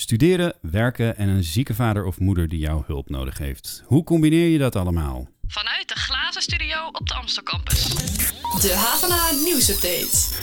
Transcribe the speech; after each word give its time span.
Studeren, 0.00 0.52
werken 0.60 1.16
en 1.16 1.28
een 1.28 1.44
zieke 1.44 1.74
vader 1.74 2.04
of 2.04 2.18
moeder 2.18 2.48
die 2.48 2.58
jouw 2.58 2.84
hulp 2.86 3.08
nodig 3.08 3.38
heeft. 3.38 3.82
Hoe 3.86 4.04
combineer 4.04 4.48
je 4.48 4.58
dat 4.58 4.76
allemaal? 4.76 5.28
Vanuit 5.46 5.88
de 5.88 5.94
glazen 5.94 6.42
studio 6.42 6.86
op 6.92 7.06
de 7.06 7.14
Amstel 7.14 7.42
Campus. 7.42 7.88
De 8.60 8.74
Havana 8.76 9.42
nieuwsupdate. 9.44 10.36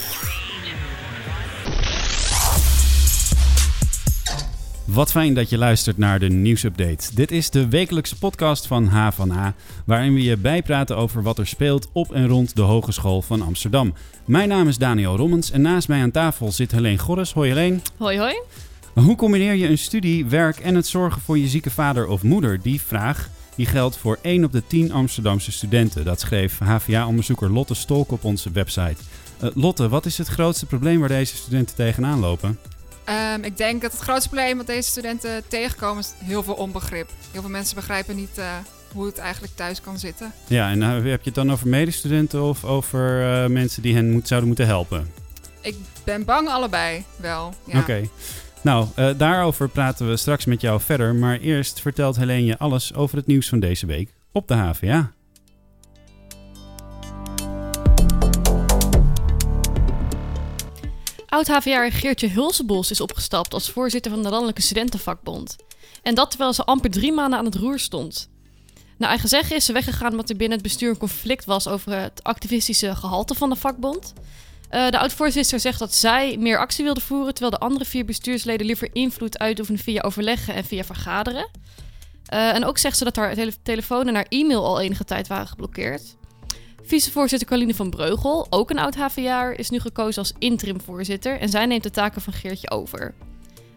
Wat 4.85 5.11
fijn 5.11 5.33
dat 5.33 5.49
je 5.49 5.57
luistert 5.57 5.97
naar 5.97 6.19
de 6.19 6.29
nieuwsupdate. 6.29 7.15
Dit 7.15 7.31
is 7.31 7.49
de 7.49 7.69
wekelijkse 7.69 8.17
podcast 8.17 8.67
van 8.67 8.85
H 8.85 9.11
van 9.11 9.31
A, 9.31 9.53
waarin 9.85 10.13
we 10.13 10.23
je 10.23 10.37
bijpraten 10.37 10.97
over 10.97 11.23
wat 11.23 11.37
er 11.37 11.47
speelt 11.47 11.89
op 11.91 12.13
en 12.13 12.27
rond 12.27 12.55
de 12.55 12.61
Hogeschool 12.61 13.21
van 13.21 13.41
Amsterdam. 13.41 13.93
Mijn 14.25 14.49
naam 14.49 14.67
is 14.67 14.77
Daniel 14.77 15.15
Rommens 15.15 15.51
en 15.51 15.61
naast 15.61 15.87
mij 15.87 16.01
aan 16.01 16.11
tafel 16.11 16.51
zit 16.51 16.71
Helene 16.71 16.97
Gorres. 16.97 17.33
Hoi 17.33 17.49
Helene. 17.49 17.79
Hoi 17.97 18.17
hoi. 18.17 18.35
Hoe 18.95 19.15
combineer 19.15 19.53
je 19.53 19.67
een 19.67 19.77
studie, 19.77 20.25
werk 20.25 20.59
en 20.59 20.75
het 20.75 20.87
zorgen 20.87 21.21
voor 21.21 21.37
je 21.37 21.47
zieke 21.47 21.69
vader 21.69 22.07
of 22.07 22.23
moeder? 22.23 22.61
Die 22.61 22.81
vraag 22.81 23.29
die 23.55 23.65
geldt 23.65 23.97
voor 23.97 24.19
1 24.21 24.43
op 24.43 24.51
de 24.51 24.67
10 24.67 24.91
Amsterdamse 24.91 25.51
studenten. 25.51 26.05
Dat 26.05 26.19
schreef 26.19 26.59
HVA-onderzoeker 26.59 27.51
Lotte 27.51 27.73
Stolk 27.73 28.11
op 28.11 28.23
onze 28.23 28.51
website. 28.51 28.95
Uh, 29.43 29.49
Lotte, 29.53 29.89
wat 29.89 30.05
is 30.05 30.17
het 30.17 30.27
grootste 30.27 30.65
probleem 30.65 30.99
waar 30.99 31.09
deze 31.09 31.35
studenten 31.35 31.75
tegenaan 31.75 32.19
lopen? 32.19 32.59
Um, 33.33 33.43
ik 33.43 33.57
denk 33.57 33.81
dat 33.81 33.91
het 33.91 34.01
grootste 34.01 34.29
probleem 34.29 34.57
wat 34.57 34.67
deze 34.67 34.89
studenten 34.89 35.43
tegenkomen 35.47 36.03
is 36.03 36.13
heel 36.17 36.43
veel 36.43 36.53
onbegrip. 36.53 37.09
Heel 37.31 37.41
veel 37.41 37.49
mensen 37.49 37.75
begrijpen 37.75 38.15
niet 38.15 38.37
uh, 38.37 38.45
hoe 38.93 39.05
het 39.05 39.17
eigenlijk 39.17 39.55
thuis 39.55 39.81
kan 39.81 39.99
zitten. 39.99 40.33
Ja, 40.47 40.69
en 40.69 40.81
uh, 40.81 40.89
heb 40.89 41.03
je 41.03 41.25
het 41.25 41.35
dan 41.35 41.51
over 41.51 41.67
medestudenten 41.67 42.43
of 42.43 42.63
over 42.63 43.21
uh, 43.21 43.49
mensen 43.49 43.81
die 43.81 43.95
hen 43.95 44.11
moet, 44.11 44.27
zouden 44.27 44.47
moeten 44.47 44.67
helpen? 44.67 45.11
Ik 45.61 45.75
ben 46.03 46.25
bang 46.25 46.47
allebei 46.47 47.03
wel. 47.15 47.53
Ja. 47.65 47.79
Oké. 47.79 47.79
Okay. 47.79 48.09
Nou, 48.65 48.87
daarover 49.17 49.69
praten 49.69 50.09
we 50.09 50.17
straks 50.17 50.45
met 50.45 50.61
jou 50.61 50.81
verder. 50.81 51.15
Maar 51.15 51.39
eerst 51.39 51.81
vertelt 51.81 52.15
Helene 52.15 52.45
je 52.45 52.57
alles 52.57 52.93
over 52.93 53.17
het 53.17 53.27
nieuws 53.27 53.49
van 53.49 53.59
deze 53.59 53.85
week 53.85 54.13
op 54.31 54.47
de 54.47 54.53
HVA. 54.53 55.11
Oud-HVA 61.25 61.89
Geertje 61.89 62.29
Hulsebos 62.29 62.91
is 62.91 63.01
opgestapt 63.01 63.53
als 63.53 63.69
voorzitter 63.69 64.11
van 64.11 64.23
de 64.23 64.29
Landelijke 64.29 64.61
Studentenvakbond. 64.61 65.55
En 66.01 66.15
dat 66.15 66.29
terwijl 66.29 66.53
ze 66.53 66.63
amper 66.63 66.89
drie 66.89 67.13
maanden 67.13 67.39
aan 67.39 67.45
het 67.45 67.55
roer 67.55 67.79
stond. 67.79 68.29
Naar 68.97 69.09
eigen 69.09 69.29
zeggen 69.29 69.55
is 69.55 69.65
ze 69.65 69.73
weggegaan 69.73 70.11
omdat 70.11 70.29
er 70.29 70.35
binnen 70.35 70.57
het 70.57 70.67
bestuur 70.67 70.89
een 70.89 70.97
conflict 70.97 71.45
was 71.45 71.67
over 71.67 71.91
het 71.91 72.23
activistische 72.23 72.95
gehalte 72.95 73.33
van 73.35 73.49
de 73.49 73.55
vakbond. 73.55 74.13
Uh, 74.71 74.89
de 74.89 74.99
oud-voorzitter 74.99 75.59
zegt 75.59 75.79
dat 75.79 75.93
zij 75.93 76.37
meer 76.37 76.57
actie 76.57 76.83
wilde 76.83 77.01
voeren, 77.01 77.33
terwijl 77.33 77.59
de 77.59 77.65
andere 77.65 77.85
vier 77.85 78.05
bestuursleden 78.05 78.65
liever 78.65 78.89
invloed 78.93 79.39
uitoefenen 79.39 79.79
via 79.79 80.01
overleggen 80.01 80.53
en 80.53 80.65
via 80.65 80.83
vergaderen. 80.83 81.49
Uh, 82.33 82.55
en 82.55 82.65
ook 82.65 82.77
zegt 82.77 82.97
ze 82.97 83.03
dat 83.03 83.15
haar 83.15 83.33
tele 83.33 83.53
telefoon 83.63 84.07
en 84.07 84.15
haar 84.15 84.25
e-mail 84.29 84.65
al 84.65 84.81
enige 84.81 85.03
tijd 85.03 85.27
waren 85.27 85.47
geblokkeerd. 85.47 86.15
Vicevoorzitter 86.83 87.47
Caroline 87.47 87.75
van 87.75 87.89
Breugel, 87.89 88.47
ook 88.49 88.69
een 88.69 88.79
oud 88.79 88.95
HVA'er, 88.95 89.59
is 89.59 89.69
nu 89.69 89.79
gekozen 89.79 90.21
als 90.21 90.33
interim-voorzitter 90.39 91.39
en 91.39 91.49
zij 91.49 91.65
neemt 91.65 91.83
de 91.83 91.91
taken 91.91 92.21
van 92.21 92.33
Geertje 92.33 92.69
over. 92.69 93.13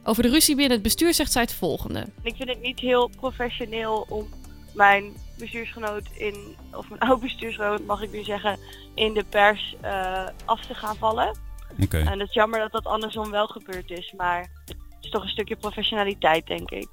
Over 0.04 0.22
de 0.22 0.28
ruzie 0.28 0.54
binnen 0.54 0.72
het 0.72 0.82
bestuur 0.82 1.14
zegt 1.14 1.32
zij 1.32 1.42
het 1.42 1.52
volgende. 1.52 2.06
Ik 2.22 2.34
vind 2.36 2.48
het 2.48 2.60
niet 2.60 2.80
heel 2.80 3.10
professioneel 3.16 4.06
om 4.08 4.28
mijn 4.74 5.12
bestuursgenoot 5.38 6.08
in, 6.12 6.34
of 6.72 6.88
mijn 6.88 7.00
oude 7.08 7.22
bestuursgenoot 7.22 7.86
mag 7.86 8.02
ik 8.02 8.12
nu 8.12 8.22
zeggen, 8.22 8.58
in 8.94 9.14
de 9.14 9.24
pers 9.28 9.76
uh, 9.84 10.26
af 10.44 10.66
te 10.66 10.74
gaan 10.74 10.96
vallen. 10.96 11.36
Okay. 11.82 12.00
En 12.00 12.18
het 12.18 12.28
is 12.28 12.34
jammer 12.34 12.60
dat 12.60 12.72
dat 12.72 12.84
andersom 12.84 13.30
wel 13.30 13.46
gebeurd 13.46 13.90
is, 13.90 14.12
maar 14.16 14.50
het 14.66 14.76
is 15.00 15.10
toch 15.10 15.22
een 15.22 15.28
stukje 15.28 15.56
professionaliteit, 15.56 16.46
denk 16.46 16.70
ik. 16.70 16.88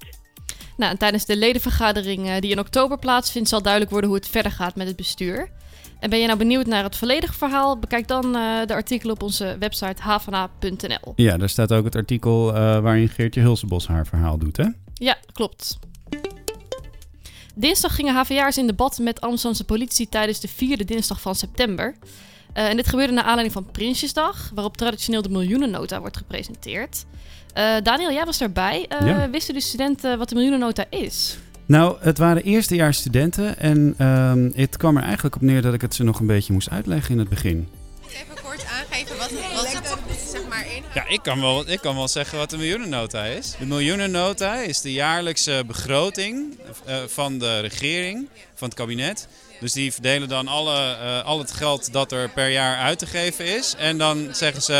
Nou, 0.77 0.91
en 0.91 0.97
tijdens 0.97 1.25
de 1.25 1.37
ledenvergadering 1.37 2.39
die 2.39 2.51
in 2.51 2.59
oktober 2.59 2.99
plaatsvindt, 2.99 3.49
zal 3.49 3.61
duidelijk 3.61 3.91
worden 3.91 4.09
hoe 4.09 4.19
het 4.19 4.27
verder 4.27 4.51
gaat 4.51 4.75
met 4.75 4.87
het 4.87 4.95
bestuur. 4.95 5.49
En 5.99 6.09
ben 6.09 6.19
je 6.19 6.25
nou 6.25 6.37
benieuwd 6.37 6.65
naar 6.65 6.83
het 6.83 6.95
volledige 6.95 7.33
verhaal? 7.33 7.79
Bekijk 7.79 8.07
dan 8.07 8.25
uh, 8.25 8.65
de 8.65 8.73
artikelen 8.73 9.13
op 9.13 9.23
onze 9.23 9.55
website 9.59 10.01
havana.nl. 10.01 11.13
Ja, 11.15 11.37
daar 11.37 11.49
staat 11.49 11.73
ook 11.73 11.85
het 11.85 11.95
artikel 11.95 12.49
uh, 12.49 12.79
waarin 12.79 13.09
Geertje 13.09 13.41
Hulsebos 13.41 13.87
haar 13.87 14.07
verhaal 14.07 14.37
doet, 14.37 14.57
hè? 14.57 14.65
Ja, 14.93 15.17
klopt. 15.31 15.79
Dinsdag 17.57 17.95
gingen 17.95 18.15
HVA'ers 18.15 18.57
in 18.57 18.67
debat 18.67 18.97
met 18.99 19.21
Amsterdamse 19.21 19.63
politie 19.63 20.09
tijdens 20.09 20.39
de 20.39 20.47
vierde 20.47 20.85
dinsdag 20.85 21.21
van 21.21 21.35
september. 21.35 21.95
Uh, 22.57 22.69
en 22.69 22.75
dit 22.75 22.87
gebeurde 22.87 23.13
naar 23.13 23.23
aanleiding 23.23 23.53
van 23.53 23.71
Prinsjesdag, 23.71 24.51
waarop 24.53 24.77
traditioneel 24.77 25.21
de 25.21 25.29
miljoenennota 25.29 25.99
wordt 25.99 26.17
gepresenteerd. 26.17 27.05
Daniel, 27.83 28.11
jij 28.11 28.25
was 28.25 28.37
daarbij. 28.37 28.85
Ja. 28.99 29.29
Wisten 29.29 29.53
de 29.53 29.61
studenten 29.61 30.17
wat 30.17 30.29
de 30.29 30.35
miljoenennota 30.35 30.85
is? 30.89 31.37
Nou, 31.65 31.97
het 31.99 32.17
waren 32.17 32.43
eerstejaars 32.43 32.97
studenten 32.97 33.59
en 33.59 34.07
um, 34.07 34.51
het 34.55 34.77
kwam 34.77 34.97
er 34.97 35.03
eigenlijk 35.03 35.35
op 35.35 35.41
neer 35.41 35.61
dat 35.61 35.73
ik 35.73 35.81
het 35.81 35.95
ze 35.95 36.03
nog 36.03 36.19
een 36.19 36.27
beetje 36.27 36.53
moest 36.53 36.69
uitleggen 36.69 37.11
in 37.11 37.19
het 37.19 37.29
begin. 37.29 37.69
Even 38.07 38.43
kort 38.43 38.65
aangeven 38.65 39.17
wat, 39.17 39.31
wat 39.31 39.73
het 39.73 39.93
Ja, 40.93 41.07
ik 41.07 41.21
kan, 41.23 41.41
wel, 41.41 41.69
ik 41.69 41.81
kan 41.81 41.95
wel 41.95 42.07
zeggen 42.07 42.37
wat 42.37 42.49
de 42.49 42.57
miljoenennota 42.57 43.25
is. 43.25 43.55
De 43.59 43.65
miljoenennota 43.65 44.55
is 44.55 44.81
de 44.81 44.93
jaarlijkse 44.93 45.63
begroting 45.67 46.59
uh, 46.87 46.97
van 47.07 47.37
de 47.37 47.59
regering, 47.59 48.29
van 48.53 48.67
het 48.67 48.77
kabinet. 48.77 49.27
Dus 49.59 49.73
die 49.73 49.93
verdelen 49.93 50.27
dan 50.27 50.47
alle, 50.47 50.97
uh, 51.01 51.25
al 51.25 51.39
het 51.39 51.51
geld 51.51 51.93
dat 51.93 52.11
er 52.11 52.29
per 52.29 52.49
jaar 52.49 52.77
uit 52.77 52.99
te 52.99 53.05
geven 53.05 53.45
is. 53.45 53.75
En 53.77 53.97
dan 53.97 54.27
zeggen 54.31 54.61
ze, 54.61 54.73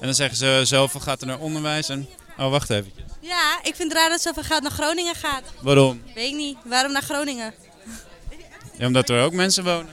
en 0.00 0.06
dan 0.06 0.14
zeggen 0.14 0.36
ze 0.36 0.60
zoveel 0.64 1.00
gaat 1.00 1.20
er 1.20 1.26
naar 1.26 1.38
onderwijs 1.38 1.88
en... 1.88 2.08
Oh, 2.38 2.50
wacht 2.50 2.70
even. 2.70 2.92
Ja, 3.20 3.58
ik 3.62 3.74
vind 3.74 3.92
het 3.92 4.00
raar 4.00 4.08
dat 4.08 4.20
zoveel 4.20 4.42
geld 4.42 4.62
naar 4.62 4.70
Groningen 4.70 5.14
gaat. 5.14 5.42
Waarom? 5.60 6.02
Weet 6.14 6.28
ik 6.28 6.36
niet. 6.36 6.56
Waarom 6.64 6.92
naar 6.92 7.02
Groningen? 7.02 7.54
Ja, 8.78 8.86
omdat 8.86 9.08
er 9.08 9.22
ook 9.22 9.32
mensen 9.32 9.64
wonen. 9.64 9.92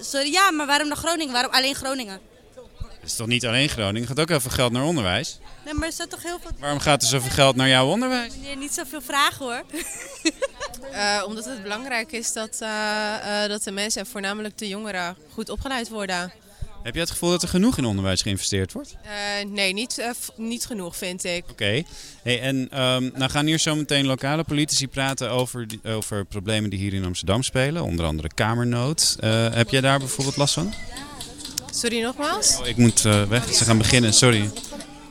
Sorry, 0.00 0.32
ja, 0.32 0.50
maar 0.50 0.66
waarom 0.66 0.88
naar 0.88 0.96
Groningen? 0.96 1.32
Waarom 1.32 1.52
alleen 1.52 1.74
Groningen? 1.74 2.20
Het 3.06 3.14
is 3.14 3.20
toch 3.20 3.30
niet 3.30 3.46
alleen 3.46 3.68
Groningen? 3.68 4.02
Er 4.02 4.08
gaat 4.08 4.20
ook 4.20 4.28
heel 4.28 4.40
veel 4.40 4.50
geld 4.50 4.72
naar 4.72 4.84
onderwijs. 4.84 5.38
Nee, 5.64 5.74
maar 5.74 5.86
er 5.86 5.92
staat 5.92 6.10
toch 6.10 6.22
heel 6.22 6.38
veel... 6.42 6.50
Waarom 6.58 6.78
gaat 6.78 7.02
er 7.02 7.08
zoveel 7.08 7.30
geld 7.30 7.56
naar 7.56 7.68
jouw 7.68 7.86
onderwijs? 7.86 8.32
Nee, 8.42 8.56
niet 8.56 8.72
zoveel 8.72 9.00
vragen 9.00 9.44
hoor. 9.44 9.64
uh, 10.92 11.22
omdat 11.28 11.44
het 11.44 11.62
belangrijk 11.62 12.12
is 12.12 12.32
dat, 12.32 12.58
uh, 12.62 12.68
uh, 12.68 13.48
dat 13.48 13.62
de 13.62 13.70
mensen, 13.70 14.00
en 14.00 14.06
voornamelijk 14.06 14.58
de 14.58 14.68
jongeren, 14.68 15.16
goed 15.32 15.48
opgeleid 15.48 15.88
worden. 15.88 16.32
Heb 16.82 16.94
je 16.94 17.00
het 17.00 17.10
gevoel 17.10 17.30
dat 17.30 17.42
er 17.42 17.48
genoeg 17.48 17.78
in 17.78 17.84
onderwijs 17.84 18.22
geïnvesteerd 18.22 18.72
wordt? 18.72 18.96
Uh, 19.04 19.50
nee, 19.50 19.72
niet, 19.72 19.98
uh, 19.98 20.10
niet 20.36 20.66
genoeg 20.66 20.96
vind 20.96 21.24
ik. 21.24 21.42
Oké. 21.42 21.52
Okay. 21.52 21.86
Hey, 22.22 22.40
en 22.40 22.56
um, 22.56 23.12
nou 23.14 23.30
gaan 23.30 23.46
hier 23.46 23.58
zo 23.58 23.76
meteen 23.76 24.06
lokale 24.06 24.44
politici 24.44 24.88
praten 24.88 25.30
over, 25.30 25.68
die, 25.68 25.80
over 25.84 26.24
problemen 26.24 26.70
die 26.70 26.78
hier 26.78 26.94
in 26.94 27.04
Amsterdam 27.04 27.42
spelen. 27.42 27.82
Onder 27.82 28.06
andere 28.06 28.28
kamernood. 28.34 29.16
Uh, 29.20 29.54
heb 29.54 29.68
jij 29.68 29.80
daar 29.80 29.98
bijvoorbeeld 29.98 30.36
last 30.36 30.54
van? 30.54 30.74
Sorry, 31.76 32.02
nogmaals? 32.02 32.58
Oh, 32.60 32.66
ik 32.66 32.76
moet 32.76 33.00
weg. 33.28 33.54
Ze 33.54 33.64
gaan 33.64 33.78
beginnen, 33.78 34.12
sorry. 34.12 34.50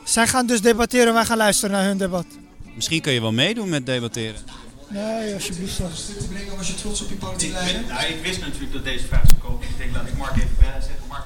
Zij 0.04 0.26
gaan 0.26 0.46
dus 0.46 0.60
debatteren, 0.60 1.14
wij 1.14 1.24
gaan 1.24 1.36
luisteren 1.36 1.70
naar 1.70 1.84
hun 1.84 1.98
debat. 1.98 2.26
Misschien 2.74 3.00
kun 3.00 3.12
je 3.12 3.20
wel 3.20 3.32
meedoen 3.32 3.68
met 3.68 3.86
debatteren. 3.86 4.40
Nee, 4.88 5.34
alsjeblieft 5.34 5.76
toch. 5.76 5.90
Was 6.56 6.66
je 6.66 6.74
trots 6.74 7.02
op 7.02 7.08
je 7.08 7.14
politiek 7.14 7.52
leider? 7.52 7.82
Nou, 7.88 8.06
ik 8.06 8.22
wist 8.22 8.40
natuurlijk 8.40 8.72
dat 8.72 8.84
deze 8.84 9.04
vraag 9.06 9.22
zou 9.26 9.40
komen. 9.40 9.62
Ik 9.62 9.78
denk, 9.78 9.94
laat 9.94 10.06
ik 10.06 10.16
Mark 10.16 10.36
even 10.36 10.56
bellen 10.60 10.82
zeggen. 10.82 11.06
Mark, 11.08 11.24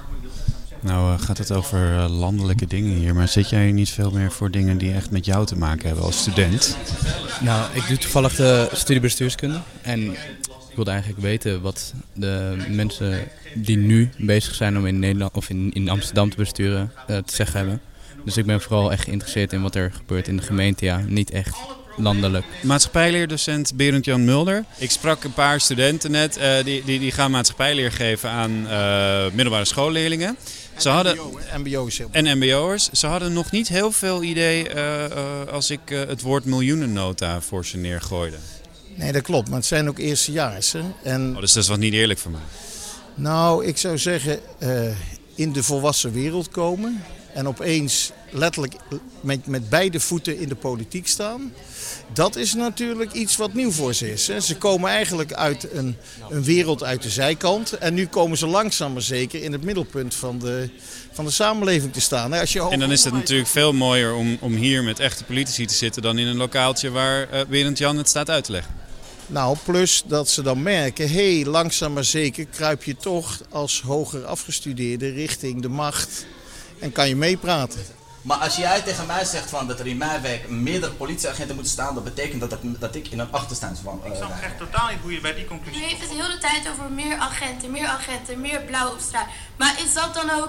nou 0.80 1.12
uh, 1.12 1.20
gaat 1.20 1.38
het 1.38 1.52
over 1.52 1.92
uh, 1.92 2.18
landelijke 2.18 2.66
dingen 2.66 2.96
hier, 2.96 3.14
maar 3.14 3.28
zit 3.28 3.48
jij 3.48 3.64
hier 3.64 3.72
niet 3.72 3.90
veel 3.90 4.10
meer 4.10 4.32
voor 4.32 4.50
dingen 4.50 4.78
die 4.78 4.92
echt 4.92 5.10
met 5.10 5.24
jou 5.24 5.46
te 5.46 5.56
maken 5.56 5.86
hebben 5.86 6.04
als 6.04 6.18
student? 6.18 6.76
Nou, 7.40 7.66
ik 7.72 7.88
doe 7.88 7.98
toevallig 7.98 8.34
de 8.34 8.68
studie 8.72 9.00
bestuurskunde 9.00 9.60
en 9.82 10.16
ik 10.70 10.76
wilde 10.76 10.90
eigenlijk 10.90 11.20
weten 11.20 11.60
wat 11.60 11.94
de 12.12 12.56
mensen 12.68 13.28
die 13.54 13.76
nu 13.76 14.10
bezig 14.16 14.54
zijn 14.54 14.78
om 14.78 14.86
in 14.86 14.98
Nederland 14.98 15.36
of 15.36 15.50
in, 15.50 15.70
in 15.72 15.88
Amsterdam 15.88 16.30
te 16.30 16.36
besturen 16.36 16.92
uh, 17.10 17.16
te 17.16 17.34
zeggen 17.34 17.56
hebben. 17.56 17.80
Dus 18.24 18.36
ik 18.36 18.46
ben 18.46 18.60
vooral 18.60 18.92
echt 18.92 19.04
geïnteresseerd 19.04 19.52
in 19.52 19.62
wat 19.62 19.74
er 19.74 19.92
gebeurt 19.92 20.28
in 20.28 20.36
de 20.36 20.42
gemeente, 20.42 20.84
ja, 20.84 21.02
niet 21.06 21.30
echt 21.30 21.56
landelijk. 21.96 22.44
Maatschappijleerdocent 22.62 23.72
Berend 23.74 24.04
Jan 24.04 24.24
Mulder. 24.24 24.64
Ik 24.78 24.90
sprak 24.90 25.24
een 25.24 25.32
paar 25.32 25.60
studenten 25.60 26.10
net, 26.10 26.38
uh, 26.38 26.64
die, 26.64 26.84
die, 26.84 26.98
die 26.98 27.12
gaan 27.12 27.30
maatschappijleer 27.30 27.92
geven 27.92 28.30
aan 28.30 28.50
uh, 28.50 29.24
middelbare 29.32 29.64
schoolleerlingen. 29.64 30.36
Ze 30.76 30.88
hadden, 30.88 31.18
MBO's. 31.56 32.00
En 32.10 32.38
MBO'ers. 32.38 32.90
Ze 32.92 33.06
hadden 33.06 33.32
nog 33.32 33.50
niet 33.50 33.68
heel 33.68 33.92
veel 33.92 34.22
idee 34.22 34.74
uh, 34.74 35.04
als 35.50 35.70
ik 35.70 35.80
het 35.88 36.22
woord 36.22 36.44
miljoenennota 36.44 37.40
voor 37.40 37.66
ze 37.66 37.76
neergooide. 37.76 38.36
Nee, 38.94 39.12
dat 39.12 39.22
klopt. 39.22 39.48
Maar 39.48 39.58
het 39.58 39.66
zijn 39.66 39.88
ook 39.88 39.98
eerstejaars. 39.98 40.72
Hè? 40.72 40.82
En... 41.02 41.34
Oh, 41.34 41.40
dus 41.40 41.52
dat 41.52 41.62
is 41.62 41.68
wat 41.68 41.78
niet 41.78 41.92
eerlijk 41.92 42.18
voor 42.18 42.30
mij. 42.30 42.40
Nou, 43.14 43.64
ik 43.64 43.76
zou 43.76 43.98
zeggen, 43.98 44.40
in 45.34 45.52
de 45.52 45.62
volwassen 45.62 46.12
wereld 46.12 46.48
komen 46.48 47.02
en 47.34 47.48
opeens 47.48 48.12
letterlijk 48.30 48.74
met, 49.20 49.46
met 49.46 49.68
beide 49.68 50.00
voeten 50.00 50.38
in 50.38 50.48
de 50.48 50.54
politiek 50.54 51.08
staan. 51.08 51.52
Dat 52.12 52.36
is 52.36 52.54
natuurlijk 52.54 53.12
iets 53.12 53.36
wat 53.36 53.54
nieuw 53.54 53.70
voor 53.70 53.94
ze 53.94 54.12
is. 54.12 54.26
Hè. 54.26 54.40
Ze 54.40 54.56
komen 54.56 54.90
eigenlijk 54.90 55.32
uit 55.32 55.72
een, 55.72 55.96
een 56.30 56.44
wereld 56.44 56.82
uit 56.82 57.02
de 57.02 57.10
zijkant. 57.10 57.72
En 57.72 57.94
nu 57.94 58.06
komen 58.06 58.38
ze 58.38 58.46
langzaam 58.46 58.92
maar 58.92 59.02
zeker 59.02 59.42
in 59.42 59.52
het 59.52 59.62
middelpunt 59.62 60.14
van 60.14 60.38
de, 60.38 60.68
van 61.12 61.24
de 61.24 61.30
samenleving 61.30 61.92
te 61.92 62.00
staan. 62.00 62.32
Als 62.32 62.52
je 62.52 62.68
En 62.68 62.80
dan 62.80 62.92
is 62.92 63.04
het 63.04 63.12
natuurlijk 63.12 63.48
veel 63.48 63.72
mooier 63.72 64.14
om, 64.14 64.36
om 64.40 64.54
hier 64.54 64.84
met 64.84 64.98
echte 64.98 65.24
politici 65.24 65.66
te 65.66 65.74
zitten 65.74 66.02
dan 66.02 66.18
in 66.18 66.26
een 66.26 66.36
lokaaltje 66.36 66.90
waar 66.90 67.28
eh 67.30 67.40
Berend 67.48 67.78
Jan 67.78 67.96
het 67.96 68.08
staat 68.08 68.30
uit 68.30 68.44
te 68.44 68.52
leggen. 68.52 68.74
Nou, 69.26 69.56
plus 69.64 70.02
dat 70.06 70.28
ze 70.28 70.42
dan 70.42 70.62
merken, 70.62 71.10
hé, 71.10 71.36
hey, 71.36 71.50
langzaam 71.50 71.92
maar 71.92 72.04
zeker 72.04 72.46
kruip 72.46 72.84
je 72.84 72.96
toch 72.96 73.40
als 73.50 73.80
hoger 73.80 74.24
afgestudeerde 74.24 75.10
richting 75.10 75.62
de 75.62 75.68
macht 75.68 76.26
en 76.80 76.92
kan 76.92 77.08
je 77.08 77.16
meepraten. 77.16 77.80
Maar 78.22 78.36
als 78.36 78.56
jij 78.56 78.80
tegen 78.82 79.06
mij 79.06 79.24
zegt 79.24 79.50
van 79.50 79.66
dat 79.68 79.78
er 79.80 79.86
in 79.86 79.96
mijn 79.96 80.22
werk 80.22 80.48
meerdere 80.48 80.92
politieagenten 80.92 81.54
moeten 81.54 81.72
staan, 81.72 81.94
dat 81.94 82.04
betekent 82.04 82.40
dat, 82.40 82.52
ik- 82.52 82.80
dat 82.80 82.94
ik 82.94 83.06
in 83.08 83.18
een 83.18 83.32
achterstandswand 83.32 84.04
Ik 84.04 84.12
snap 84.16 84.42
echt 84.42 84.58
totaal 84.58 84.88
niet 84.88 84.98
hoe 85.02 85.12
je 85.12 85.20
bij 85.20 85.34
die 85.34 85.44
U 85.44 85.46
conclusie 85.46 85.82
heeft 85.82 86.00
het 86.00 86.08
de 86.10 86.14
hele 86.22 86.38
tijd 86.38 86.68
over 86.72 86.90
meer 86.90 87.16
agenten, 87.16 87.70
meer 87.70 87.86
agenten, 87.86 88.40
meer 88.40 88.60
blauw 88.60 88.88
op 88.92 89.00
straat. 89.08 89.26
Maar 89.56 89.74
is 89.86 89.94
dat 89.94 90.14
dan 90.14 90.30
ook 90.30 90.48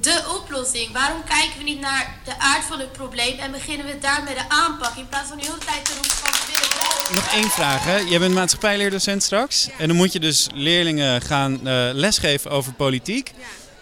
de 0.00 0.22
oplossing? 0.42 0.92
Waarom 0.92 1.24
kijken 1.24 1.58
we 1.58 1.64
niet 1.64 1.80
naar 1.80 2.14
de 2.24 2.38
aard 2.38 2.64
van 2.64 2.78
het 2.78 2.92
probleem 2.92 3.38
en 3.38 3.50
beginnen 3.50 3.86
we 3.86 3.98
daar 3.98 4.22
met 4.24 4.36
de 4.36 4.48
aanpak 4.48 4.96
in 4.96 5.08
plaats 5.08 5.28
van 5.28 5.36
de 5.38 5.44
hele 5.44 5.58
tijd 5.58 5.84
te 5.84 5.92
roepen 5.92 6.10
van 6.10 6.32
willen? 6.46 7.14
Nog 7.14 7.32
één 7.34 7.50
vraag. 7.50 7.84
Hè? 7.84 7.96
Jij 7.96 8.18
bent 8.18 8.34
maatschappijleerdocent 8.34 9.22
straks. 9.22 9.68
En 9.78 9.88
dan 9.88 9.96
moet 9.96 10.12
je 10.12 10.20
dus 10.20 10.48
leerlingen 10.54 11.22
gaan 11.22 11.54
eh, 11.66 11.88
lesgeven 11.92 12.50
over 12.50 12.72
politiek. 12.72 13.32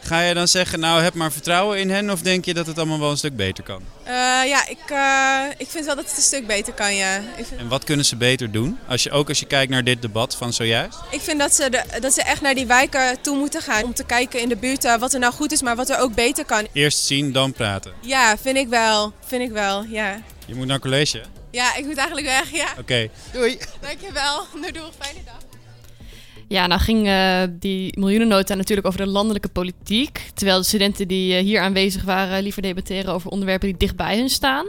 Ga 0.02 0.20
je 0.20 0.34
dan 0.34 0.48
zeggen, 0.48 0.80
nou 0.80 1.02
heb 1.02 1.14
maar 1.14 1.32
vertrouwen 1.32 1.78
in 1.78 1.90
hen? 1.90 2.10
Of 2.10 2.20
denk 2.20 2.44
je 2.44 2.54
dat 2.54 2.66
het 2.66 2.76
allemaal 2.78 2.98
wel 2.98 3.10
een 3.10 3.16
stuk 3.16 3.36
beter 3.36 3.64
kan? 3.64 3.82
Eh, 4.04 4.12
ja, 4.46 4.68
ik, 4.68 4.78
eh, 4.90 5.42
ik 5.58 5.68
vind 5.68 5.86
wel 5.86 5.96
dat 5.96 6.08
het 6.08 6.16
een 6.16 6.22
stuk 6.22 6.46
beter 6.46 6.72
kan, 6.72 6.94
ja. 6.94 7.20
Vind, 7.36 7.60
En 7.60 7.68
wat 7.68 7.84
kunnen 7.84 8.04
ze 8.04 8.16
beter 8.16 8.50
doen? 8.50 8.78
Als 8.88 9.02
je, 9.02 9.10
ook 9.10 9.28
als 9.28 9.40
je 9.40 9.46
kijkt 9.46 9.70
naar 9.72 9.84
dit 9.84 10.02
debat 10.02 10.36
van 10.36 10.52
zojuist. 10.52 10.98
ik 11.10 11.20
vind 11.20 11.38
dat, 11.38 11.54
ze 11.54 11.70
de, 11.70 11.82
dat 12.00 12.12
ze 12.12 12.22
echt 12.22 12.40
naar 12.40 12.54
die 12.54 12.66
wijken 12.66 13.20
toe 13.20 13.36
moeten 13.36 13.62
gaan 13.62 13.84
om 13.84 13.94
te 13.94 14.04
kijken 14.04 14.40
in 14.40 14.48
de 14.48 14.56
buurt 14.56 14.84
eh, 14.84 14.96
wat 14.96 15.12
er 15.12 15.20
nou 15.20 15.32
goed 15.32 15.52
is, 15.52 15.62
maar 15.62 15.76
wat 15.76 15.88
er 15.90 15.98
ook 15.98 16.14
beter 16.14 16.44
kan. 16.44 16.66
Eerst 16.72 16.98
zien, 17.04 17.32
dan 17.32 17.52
praten. 17.52 17.92
Ja, 18.00 18.38
vind 18.38 18.56
ik 18.56 18.68
wel. 18.68 19.12
Vind 19.26 19.42
ik 19.42 19.50
wel, 19.50 19.82
ja. 19.84 20.22
Je 20.46 20.54
moet 20.54 20.66
naar 20.66 20.78
college. 20.78 21.18
hè? 21.18 21.24
Ja, 21.50 21.76
ik 21.76 21.84
moet 21.86 21.96
eigenlijk 21.96 22.26
weg, 22.26 22.50
ja. 22.50 22.68
Oké. 22.78 23.08
Doei. 23.32 23.58
Dankjewel. 23.80 24.44
Doei, 24.52 24.72
doei. 24.72 24.90
Fijne 24.98 25.18
dag. 25.24 25.49
Ja, 26.50 26.66
nou 26.66 26.80
ging 26.80 27.06
eh, 27.06 27.42
die 27.50 27.98
miljoenennota 27.98 28.54
natuurlijk 28.54 28.86
over 28.86 29.00
de 29.00 29.06
landelijke 29.06 29.48
politiek. 29.48 30.30
Terwijl 30.34 30.58
de 30.58 30.64
studenten 30.64 31.08
die 31.08 31.34
eh, 31.34 31.42
hier 31.42 31.60
aanwezig 31.60 32.04
waren 32.04 32.42
liever 32.42 32.62
debatteren 32.62 33.12
over 33.14 33.30
onderwerpen 33.30 33.68
die 33.68 33.76
dicht 33.76 33.96
bij 33.96 34.18
hun 34.18 34.28
staan. 34.28 34.66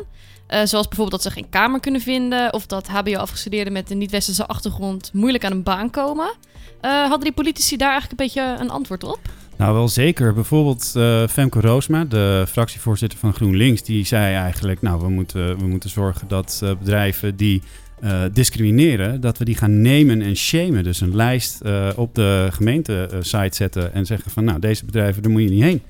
Eh, 0.48 0.60
zoals 0.64 0.88
bijvoorbeeld 0.88 1.24
dat 1.24 1.32
ze 1.32 1.40
geen 1.40 1.50
kamer 1.50 1.80
kunnen 1.80 2.02
vinden. 2.02 2.54
Of 2.54 2.66
dat 2.66 2.88
HBO-afgestudeerden 2.88 3.74
met 3.74 3.92
een 3.92 3.98
niet-westerse 3.98 4.48
achtergrond 4.48 5.10
moeilijk 5.14 5.46
aan 5.46 5.52
een 5.52 5.64
baan 5.64 5.90
komen. 5.90 6.36
Eh, 6.82 6.92
hadden 6.92 7.22
die 7.22 7.32
politici 7.32 7.78
daar 7.78 7.92
eigenlijk 7.92 8.22
een 8.22 8.26
beetje 8.26 8.56
een 8.60 8.70
antwoord 8.70 9.04
op? 9.04 9.20
Nou, 9.58 9.74
wel 9.74 9.88
zeker. 9.88 10.34
Bijvoorbeeld 10.34 10.92
eh, 10.96 11.28
Femke 11.28 11.62
Roosma, 11.62 12.04
de 12.06 12.46
fractievoorzitter 12.48 13.20
van 13.20 13.34
GroenLinks, 13.34 13.84
die 13.84 14.06
zei 14.06 14.36
eigenlijk: 14.36 14.82
Nou, 14.82 15.02
we 15.02 15.10
moeten, 15.10 15.58
we 15.58 15.68
moeten 15.68 15.90
zorgen 15.90 16.28
dat 16.28 16.60
eh, 16.64 16.70
bedrijven 16.80 17.36
die 17.36 17.64
eh, 18.02 18.22
discrimineren, 18.34 19.22
dat 19.22 19.38
we 19.38 19.46
die 19.46 19.56
gaan 19.56 19.82
nemen 19.82 20.22
en 20.22 20.36
shamen. 20.36 20.84
Dus 20.84 21.02
een 21.02 21.16
lijst 21.16 21.62
eh, 21.62 21.90
op 21.96 22.16
de 22.16 22.48
gemeente-site 22.52 23.56
zetten 23.56 23.94
en 23.94 24.06
zeggen: 24.06 24.32
van 24.32 24.44
nou, 24.44 24.60
deze 24.60 24.86
bedrijven, 24.86 25.22
daar 25.22 25.32
moet 25.32 25.42
je 25.42 25.50
niet 25.50 25.64
heen. 25.64 25.82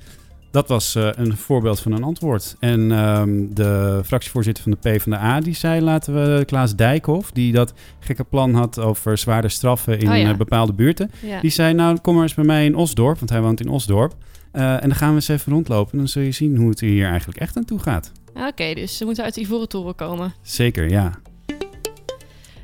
Dat 0.50 0.68
was 0.68 0.94
eh, 0.94 1.08
een 1.14 1.36
voorbeeld 1.36 1.80
van 1.80 1.92
een 1.92 2.02
antwoord. 2.02 2.56
En 2.58 2.92
ehm, 2.92 3.46
de 3.50 4.00
fractievoorzitter 4.04 4.62
van 4.62 4.72
de 4.72 4.90
PvdA, 4.90 5.40
die 5.40 5.54
zei, 5.54 5.80
laten 5.80 6.14
we 6.14 6.44
Klaas 6.44 6.76
Dijkhoff, 6.76 7.30
die 7.30 7.52
dat 7.52 7.74
gekke 8.00 8.24
plan 8.24 8.54
had 8.54 8.78
over 8.78 9.18
zwaarder 9.18 9.50
straffen 9.50 9.98
in 9.98 10.10
Oh 10.10 10.16
ja. 10.16 10.36
bepaalde 10.36 10.72
buurten. 10.72 11.10
Ja. 11.26 11.40
Die 11.40 11.50
zei, 11.50 11.74
nou 11.74 11.98
kom 11.98 12.14
maar 12.14 12.22
eens 12.22 12.34
bij 12.34 12.44
mij 12.44 12.64
in 12.64 12.76
Osdorp, 12.76 13.18
want 13.18 13.30
hij 13.30 13.40
woont 13.40 13.60
in 13.60 13.68
Osdorp. 13.68 14.14
En 14.52 14.80
dan 14.80 14.94
gaan 14.94 15.08
we 15.08 15.14
eens 15.14 15.28
even 15.28 15.52
rondlopen. 15.52 15.98
Dan 15.98 16.08
zul 16.08 16.22
je 16.22 16.32
zien 16.32 16.56
hoe 16.56 16.68
het 16.68 16.80
er 16.80 16.86
hier 16.86 17.06
eigenlijk 17.06 17.38
echt 17.38 17.56
aan 17.56 17.64
toe 17.64 17.78
gaat. 17.78 18.12
Oké, 18.34 18.74
dus 18.74 18.96
ze 18.96 19.04
moeten 19.04 19.24
uit 19.24 19.34
de 19.34 19.40
Ivoren 19.40 19.68
Toren 19.68 19.94
komen. 19.94 20.34
Zeker, 20.42 20.90
ja. 20.90 21.20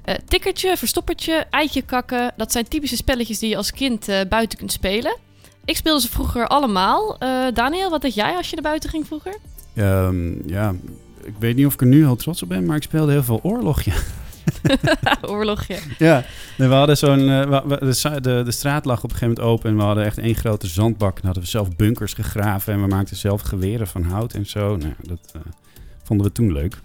Eh, 0.08 0.14
tikkertje, 0.28 0.76
verstoppertje, 0.76 1.46
eitje 1.50 1.82
kakken. 1.82 2.32
Dat 2.36 2.52
zijn 2.52 2.68
typische 2.68 2.96
spelletjes 2.96 3.38
die 3.38 3.48
je 3.48 3.56
als 3.56 3.72
kind 3.72 4.08
eh, 4.08 4.20
buiten 4.28 4.58
kunt 4.58 4.72
spelen. 4.72 5.16
Ik 5.64 5.76
speelde 5.76 6.00
ze 6.00 6.08
vroeger 6.08 6.46
allemaal. 6.46 7.18
Eh, 7.18 7.46
Daniel, 7.54 7.90
wat 7.90 8.02
deed 8.02 8.14
jij 8.14 8.36
als 8.36 8.48
je 8.48 8.54
naar 8.54 8.64
buiten 8.64 8.90
ging 8.90 9.06
vroeger? 9.06 9.36
Ehm, 9.74 10.48
ja, 10.48 10.74
ik 11.22 11.34
weet 11.38 11.56
niet 11.56 11.66
of 11.66 11.72
ik 11.72 11.80
er 11.80 11.86
nu 11.86 12.04
heel 12.04 12.16
trots 12.16 12.42
op 12.42 12.48
ben, 12.48 12.66
maar 12.66 12.76
ik 12.76 12.82
speelde 12.82 13.12
heel 13.12 13.22
veel 13.22 13.40
oorlogje. 13.42 13.92
Oorlogje. 15.22 15.78
Ja, 15.98 16.24
we 16.56 16.64
hadden 16.64 16.96
zo'n. 16.96 17.18
de, 17.18 18.18
de, 18.20 18.42
de 18.44 18.50
straat 18.50 18.84
lag 18.84 19.04
op 19.04 19.10
een 19.10 19.16
gegeven 19.16 19.34
moment 19.34 19.54
open 19.54 19.70
en 19.70 19.76
we 19.76 19.82
hadden 19.82 20.04
echt 20.04 20.18
één 20.18 20.34
grote 20.34 20.66
zandbak. 20.66 21.18
En 21.18 21.24
hadden 21.24 21.42
we 21.42 21.48
zelf 21.48 21.76
bunkers 21.76 22.12
gegraven 22.12 22.72
en 22.72 22.80
we 22.80 22.86
maakten 22.86 23.16
zelf 23.16 23.40
geweren 23.40 23.86
van 23.86 24.02
hout 24.02 24.34
en 24.34 24.46
zo. 24.46 24.76
Nou, 24.76 24.94
dat 25.02 25.32
vonden 26.02 26.26
we 26.26 26.32
toen 26.32 26.52
leuk. 26.52 26.80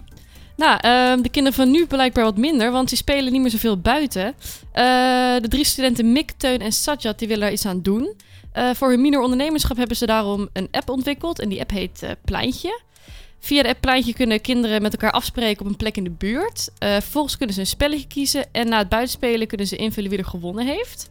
Nou, 0.56 0.78
ehm, 0.80 1.22
de 1.22 1.28
kinderen 1.28 1.58
van 1.58 1.70
nu 1.70 1.86
blijkbaar 1.86 2.24
wat 2.24 2.36
minder, 2.36 2.70
want 2.72 2.88
die 2.88 2.98
spelen 2.98 3.32
niet 3.32 3.40
meer 3.40 3.50
zoveel 3.50 3.78
buiten. 3.78 4.34
Eh, 4.72 4.84
de 5.40 5.48
drie 5.48 5.64
studenten 5.64 6.12
Mick, 6.12 6.30
Teun 6.30 6.60
en 6.60 6.72
Sajjad 6.72 7.18
die 7.18 7.28
willen 7.28 7.42
daar 7.42 7.52
iets 7.52 7.66
aan 7.66 7.82
doen. 7.82 8.14
Eh, 8.52 8.70
voor 8.74 8.90
hun 8.90 9.00
minor 9.00 9.22
ondernemerschap 9.22 9.76
hebben 9.76 9.96
ze 9.96 10.06
daarom 10.06 10.48
een 10.52 10.68
app 10.70 10.88
ontwikkeld 10.88 11.38
en 11.40 11.48
die 11.48 11.60
app 11.60 11.70
heet 11.70 12.02
eh, 12.02 12.10
Pleintje. 12.24 12.80
Via 13.38 13.62
de 13.62 13.68
app 13.68 13.80
Pleintje 13.80 14.14
kunnen 14.14 14.40
kinderen 14.40 14.82
met 14.82 14.92
elkaar 14.92 15.10
afspreken 15.10 15.60
op 15.64 15.70
een 15.70 15.76
plek 15.76 15.96
in 15.96 16.04
de 16.04 16.10
buurt. 16.10 16.70
Vervolgens 16.78 17.36
kunnen 17.36 17.54
ze 17.54 17.60
een 17.60 17.66
spelletje 17.66 18.06
kiezen 18.06 18.44
en 18.52 18.68
na 18.68 18.78
het 18.78 18.88
buitenspelen 18.88 19.46
kunnen 19.46 19.66
ze 19.66 19.76
invullen 19.76 20.10
wie 20.10 20.18
er 20.18 20.24
gewonnen 20.24 20.66
heeft. 20.66 21.10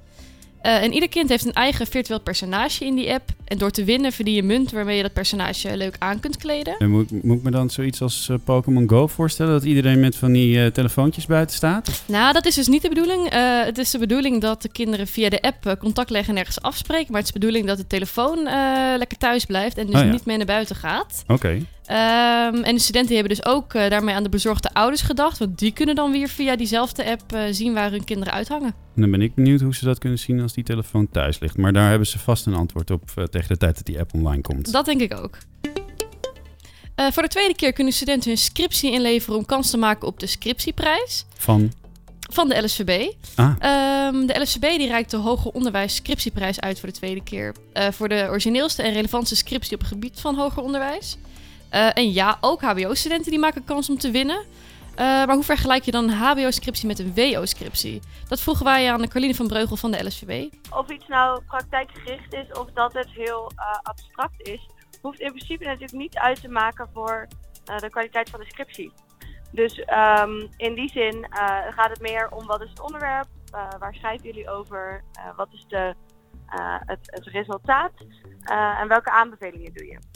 Eh, 0.64 0.84
en 0.84 0.94
ieder 0.94 1.10
kind 1.10 1.30
heeft 1.30 1.46
een 1.46 1.54
eigen 1.54 1.88
virtueel 1.88 2.20
personage 2.20 2.86
in 2.86 2.96
die 2.96 3.14
app. 3.14 3.30
En 3.46 3.58
door 3.58 3.72
te 3.72 3.84
winnen 3.84 4.12
verdien 4.12 4.34
je 4.34 4.44
munt 4.44 4.72
waarmee 4.72 4.96
je 4.98 5.02
dat 5.02 5.14
personage 5.14 5.78
leuk 5.78 5.96
aan 6.00 6.20
kunt 6.20 6.38
kleden. 6.38 6.76
En 6.78 6.90
moet, 6.90 7.24
moet 7.24 7.38
ik 7.38 7.44
me 7.44 7.52
dan 7.52 7.70
zoiets 7.70 8.02
als 8.02 8.30
eh, 8.30 8.36
Pokémon 8.44 8.90
Go 8.90 9.08
voorstellen? 9.08 9.52
Dat 9.52 9.64
iedereen 9.64 10.00
met 10.00 10.16
van 10.16 10.32
die 10.32 10.64
eh, 10.64 10.72
telefoontjes 10.72 11.26
buiten 11.26 11.56
staat? 11.56 12.04
Nou, 12.06 12.34
dat 12.34 12.46
is 12.46 12.56
dus 12.56 12.68
niet 12.68 12.82
de 12.82 12.90
bedoeling. 12.90 13.30
Het 13.66 13.78
is 13.78 13.92
de 13.92 13.98
bedoeling 13.98 14.42
dat 14.42 14.62
de 14.62 14.70
kinderen 14.70 15.08
via 15.08 15.30
de 15.30 15.42
app 15.42 15.76
contact 15.80 16.10
leggen 16.10 16.34
en 16.34 16.40
ergens 16.40 16.62
afspreken. 16.62 17.08
Maar 17.12 17.20
het 17.22 17.28
is 17.28 17.34
de 17.34 17.40
bedoeling 17.40 17.68
dat 17.68 17.78
de 17.78 17.88
telefoon 17.88 18.44
lekker 18.98 19.18
thuis 19.18 19.46
blijft 19.46 19.78
en 19.78 19.86
dus 19.86 19.96
Oh 19.96 20.06
ja. 20.06 20.12
niet 20.12 20.26
mee 20.26 20.38
naar 20.38 20.46
buiten 20.46 20.76
gaat. 20.76 21.24
Oké. 21.28 21.60
Ehm, 21.86 22.64
en 22.64 22.76
de 22.76 22.80
studenten 22.80 23.16
hebben 23.16 23.36
dus 23.36 23.46
ook 23.46 23.74
eh, 23.74 23.90
daarmee 23.90 24.16
aan 24.16 24.24
de 24.24 24.30
bezorgde 24.30 24.74
ouders 24.74 25.02
gedacht. 25.02 25.38
Want 25.38 25.60
die 25.60 25.72
kunnen 25.72 25.96
dan 25.96 26.12
weer 26.12 26.28
via 26.28 26.56
diezelfde 26.56 27.06
app 27.06 27.34
eh, 27.34 27.42
zien 27.52 27.74
waar 27.74 27.92
hun 27.92 28.04
kinderen 28.04 28.34
uithangen. 28.34 28.74
En 28.96 29.02
dan 29.02 29.12
ben 29.12 29.22
ik 29.22 29.36
benieuwd 29.36 29.62
hoe 29.62 29.76
ze 29.76 29.86
dat 29.86 29.98
kunnen 29.98 30.20
zien 30.20 30.42
als 30.42 30.54
die 30.54 30.64
telefoon 30.64 31.10
thuis 31.10 31.40
ligt. 31.40 31.58
Maar 31.58 31.74
daar 31.74 31.90
hebben 31.90 32.08
ze 32.08 32.20
vast 32.20 32.46
een 32.46 32.54
antwoord 32.54 32.92
op 32.92 33.12
eh, 33.16 33.24
tegen 33.24 33.48
de 33.48 33.58
tijd 33.58 33.76
dat 33.76 33.86
die 33.86 34.00
app 34.00 34.14
online 34.14 34.42
komt. 34.42 34.72
Dat 34.72 34.86
denk 34.86 35.02
ik 35.02 35.18
ook. 35.18 35.38
Voor 37.12 37.24
de 37.24 37.30
tweede 37.30 37.56
keer 37.56 37.74
kunnen 37.74 37.94
studenten 37.94 38.30
hun 38.30 38.38
scriptie 38.40 38.92
inleveren 38.92 39.38
om 39.38 39.46
kans 39.46 39.70
te 39.70 39.78
maken 39.78 40.08
op 40.08 40.20
de 40.20 40.28
scriptieprijs. 40.28 41.26
Van. 41.38 41.72
Van 42.32 42.50
de 42.50 42.64
LSVB. 42.64 43.12
Ah. 43.36 43.56
Ehm, 43.60 44.26
de 44.26 44.40
LSVB 44.40 44.78
die 44.78 44.88
reikt 44.88 45.12
de 45.12 45.18
Hoger 45.18 45.52
Onderwijs 45.52 45.96
Scriptieprijs 45.96 46.60
uit 46.60 46.80
voor 46.80 46.90
de 46.90 46.96
tweede 46.96 47.24
keer. 47.24 47.56
voor 47.92 48.10
de 48.10 48.26
origineelste 48.30 48.82
en 48.82 48.94
relevantste 48.94 49.36
scriptie 49.36 49.74
op 49.74 49.80
het 49.80 49.90
gebied 49.90 50.20
van 50.20 50.36
hoger 50.36 50.64
onderwijs. 50.64 51.18
Eh, 51.74 51.98
en 51.98 52.12
ja, 52.12 52.38
ook 52.42 52.62
HBO-studenten 52.62 53.32
die 53.32 53.40
maken 53.40 53.64
kans 53.64 53.90
om 53.90 53.98
te 53.98 54.12
winnen. 54.12 54.46
Eh, 54.96 55.06
maar 55.06 55.34
hoe 55.34 55.44
vergelijk 55.44 55.84
je 55.84 55.92
dan 55.92 56.04
een 56.04 56.16
HBO-scriptie 56.16 56.88
met 56.88 57.00
een 57.00 57.14
WO-scriptie? 57.14 58.02
Dat 58.28 58.42
vroegen 58.42 58.66
wij 58.66 58.92
aan 58.92 59.08
Carline 59.08 59.36
van 59.36 59.48
Breugel 59.48 59.76
van 59.76 59.92
de 59.92 60.06
LSVB. 60.06 60.54
Of 60.72 60.90
iets 60.90 61.08
nou 61.08 61.42
praktijkgericht 61.44 62.34
is 62.34 62.60
of 62.60 62.72
dat 62.74 62.94
het 62.94 63.10
heel 63.10 63.52
eh, 63.56 63.80
abstract 63.82 64.48
is, 64.48 64.70
hoeft 65.02 65.20
in 65.20 65.32
principe 65.32 65.64
natuurlijk 65.64 65.92
niet 65.92 66.18
uit 66.18 66.42
te 66.42 66.50
maken 66.50 66.90
voor 66.94 67.28
de 67.64 67.90
kwaliteit 67.90 68.30
van 68.30 68.40
de 68.40 68.46
scriptie. 68.46 68.92
Dus 69.52 69.80
ehm, 69.80 70.48
in 70.58 70.74
die 70.74 70.90
zin 70.90 71.28
gaat 71.70 71.90
het 71.90 72.02
meer 72.02 72.32
om 72.32 72.46
wat 72.46 72.62
is 72.62 72.70
het 72.70 72.82
onderwerp, 72.82 73.28
waar 73.80 73.96
schrijven 73.96 74.26
jullie 74.26 74.50
over, 74.50 75.04
wat 75.36 75.48
is 75.52 75.66
de, 75.68 75.96
het, 76.86 77.00
het 77.02 77.26
resultaat 77.26 77.92
en 78.80 78.88
welke 78.88 79.12
aanbevelingen 79.12 79.74
doe 79.74 79.86
je. 79.86 80.13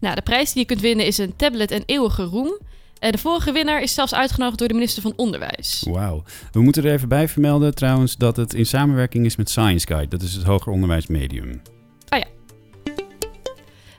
Nou, 0.00 0.14
de 0.14 0.22
prijs 0.22 0.52
die 0.52 0.60
je 0.60 0.66
kunt 0.66 0.80
winnen 0.80 1.06
is 1.06 1.18
een 1.18 1.36
tablet 1.36 1.70
en 1.70 1.82
eeuwige 1.86 2.22
roem. 2.22 2.58
En 2.98 3.12
de 3.12 3.18
vorige 3.18 3.52
winnaar 3.52 3.82
is 3.82 3.94
zelfs 3.94 4.14
uitgenodigd 4.14 4.58
door 4.58 4.68
de 4.68 4.74
minister 4.74 5.02
van 5.02 5.12
Onderwijs. 5.16 5.84
Wauw. 5.90 6.22
We 6.52 6.60
moeten 6.60 6.84
er 6.84 6.92
even 6.92 7.08
bij 7.08 7.28
vermelden 7.28 7.74
trouwens 7.74 8.16
dat 8.16 8.36
het 8.36 8.54
in 8.54 8.66
samenwerking 8.66 9.24
is 9.24 9.36
met 9.36 9.50
Science 9.50 9.86
Guide. 9.86 10.08
Dat 10.08 10.22
is 10.22 10.34
het 10.34 10.44
hoger 10.44 10.72
onderwijsmedium. 10.72 11.62
Oh 12.08 12.18
ja. 12.18 12.26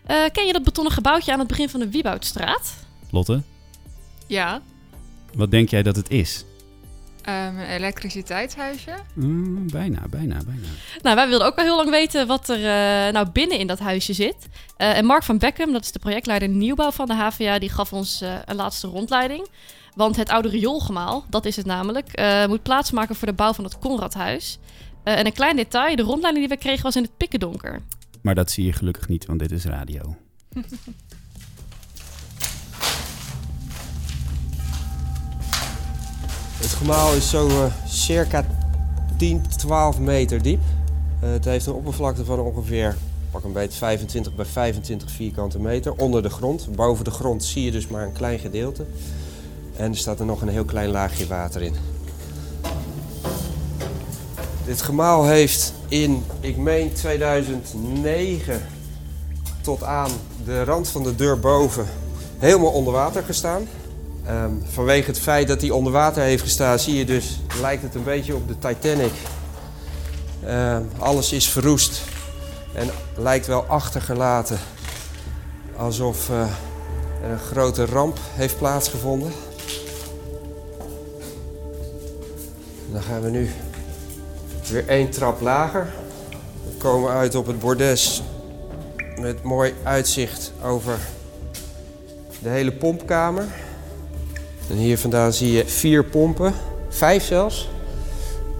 Eh, 0.05 0.29
ken 0.31 0.45
je 0.45 0.53
dat 0.53 0.63
betonnen 0.63 0.93
gebouwtje 0.93 1.31
aan 1.33 1.39
het 1.39 1.47
begin 1.47 1.69
van 1.69 1.79
de 1.79 1.89
Wieboudstraat? 1.89 2.73
Lotte, 3.11 3.41
Ja. 4.27 4.61
wat 5.33 5.51
denk 5.51 5.69
jij 5.69 5.83
dat 5.83 5.95
het 5.95 6.09
is? 6.09 6.45
Ehm, 7.21 7.57
een 7.57 7.67
elektriciteitshuisje. 7.67 8.93
Mm, 9.13 9.71
bijna, 9.71 10.01
bijna, 10.09 10.37
bijna. 10.45 10.67
Nou, 11.01 11.15
wij 11.15 11.27
wilden 11.27 11.47
ook 11.47 11.57
al 11.57 11.63
heel 11.63 11.75
lang 11.75 11.89
weten 11.89 12.27
wat 12.27 12.49
er 12.49 12.57
eh, 12.57 13.13
nou 13.13 13.29
binnen 13.29 13.59
in 13.59 13.67
dat 13.67 13.79
huisje 13.79 14.13
zit. 14.13 14.47
Eh, 14.77 14.97
en 14.97 15.05
Mark 15.05 15.23
van 15.23 15.37
Beckham, 15.37 15.71
dat 15.71 15.83
is 15.83 15.91
de 15.91 15.99
projectleider 15.99 16.47
nieuwbouw 16.47 16.91
van 16.91 17.07
de 17.07 17.13
HVA, 17.13 17.59
die 17.59 17.69
gaf 17.69 17.93
ons 17.93 18.21
eh, 18.21 18.33
een 18.45 18.55
laatste 18.55 18.87
rondleiding. 18.87 19.47
Want 19.95 20.15
het 20.15 20.29
oude 20.29 20.49
rioolgemaal, 20.49 21.25
dat 21.29 21.45
is 21.45 21.55
het 21.55 21.65
namelijk, 21.65 22.07
eh, 22.07 22.47
moet 22.47 22.63
plaatsmaken 22.63 23.15
voor 23.15 23.27
de 23.27 23.33
bouw 23.33 23.53
van 23.53 23.63
het 23.63 23.79
Conradhuis. 23.79 24.59
Eh, 25.03 25.17
en 25.17 25.25
een 25.25 25.33
klein 25.33 25.55
detail, 25.55 25.95
de 25.95 26.03
rondleiding 26.03 26.47
die 26.47 26.57
we 26.57 26.63
kregen 26.63 26.83
was 26.83 26.95
in 26.95 27.03
het 27.03 27.17
pikkendonker. 27.17 27.81
Maar 28.21 28.35
dat 28.35 28.51
zie 28.51 28.65
je 28.65 28.73
gelukkig 28.73 29.07
niet, 29.07 29.25
want 29.25 29.39
dit 29.39 29.51
is 29.51 29.65
radio. 29.65 30.15
Het 36.59 36.69
gemaal 36.69 37.13
is 37.13 37.29
zo 37.29 37.47
eh, 37.47 37.65
circa 37.87 38.45
10, 39.17 39.41
12 39.57 39.99
meter 39.99 40.41
diep. 40.41 40.61
Eh, 41.19 41.29
het 41.29 41.45
heeft 41.45 41.65
een 41.65 41.73
oppervlakte 41.73 42.25
van 42.25 42.39
ongeveer 42.39 42.95
pak 43.31 43.43
een 43.43 43.53
beetje 43.53 43.77
25 43.77 44.35
bij 44.35 44.45
25 44.45 45.11
vierkante 45.11 45.59
meter 45.59 45.93
onder 45.93 46.21
de 46.21 46.29
grond. 46.29 46.75
Boven 46.75 47.05
de 47.05 47.11
grond 47.11 47.43
zie 47.43 47.63
je 47.63 47.71
dus 47.71 47.87
maar 47.87 48.03
een 48.03 48.13
klein 48.13 48.39
gedeelte. 48.39 48.85
En 49.75 49.91
er 49.91 49.97
staat 49.97 50.19
er 50.19 50.25
nog 50.25 50.41
een 50.41 50.47
heel 50.47 50.65
klein 50.65 50.89
laagje 50.89 51.27
water 51.27 51.61
in. 51.61 51.75
Dit 54.65 54.81
gemaal 54.81 55.25
heeft 55.25 55.73
in, 55.87 56.23
ik 56.39 56.57
meen 56.57 56.93
2009 56.93 58.61
tot 59.61 59.83
aan 59.83 60.11
de 60.45 60.63
rand 60.63 60.89
van 60.89 61.03
de 61.03 61.15
deur 61.15 61.39
boven 61.39 61.85
helemaal 62.37 62.71
onder 62.71 62.93
water 62.93 63.23
gestaan. 63.23 63.67
Ehm, 64.29 64.51
vanwege 64.63 65.07
het 65.07 65.19
feit 65.19 65.47
dat 65.47 65.61
hij 65.61 65.69
onder 65.69 65.91
water 65.91 66.23
heeft 66.23 66.43
gestaan, 66.43 66.79
zie 66.79 66.97
je 66.97 67.05
dus, 67.05 67.39
lijkt 67.61 67.83
het 67.83 67.95
een 67.95 68.03
beetje 68.03 68.35
op 68.35 68.47
de 68.47 68.57
Titanic. 68.57 69.11
Ehm, 70.45 70.83
alles 70.97 71.31
is 71.31 71.49
verroest 71.49 72.01
en 72.73 72.89
lijkt 73.15 73.47
wel 73.47 73.63
achtergelaten. 73.63 74.59
Alsof 75.75 76.29
eh, 76.29 76.41
er 77.23 77.29
een 77.31 77.39
grote 77.39 77.85
ramp 77.85 78.17
heeft 78.21 78.57
plaatsgevonden. 78.57 79.31
En 82.87 82.93
dan 82.93 83.01
gaan 83.01 83.21
we 83.21 83.29
nu 83.29 83.49
weer 84.71 84.87
één 84.87 85.09
trap 85.09 85.41
lager. 85.41 85.87
We 86.65 86.77
komen 86.77 87.11
uit 87.11 87.35
op 87.35 87.47
het 87.47 87.59
bordes 87.59 88.23
met 89.19 89.43
mooi 89.43 89.73
uitzicht 89.83 90.51
over 90.63 90.99
de 92.39 92.49
hele 92.49 92.71
pompkamer. 92.71 93.45
En 94.69 94.75
hier 94.75 94.97
vandaan 94.97 95.33
zie 95.33 95.51
je 95.51 95.67
vier 95.67 96.03
pompen, 96.05 96.53
vijf 96.89 97.23
zelfs, 97.23 97.69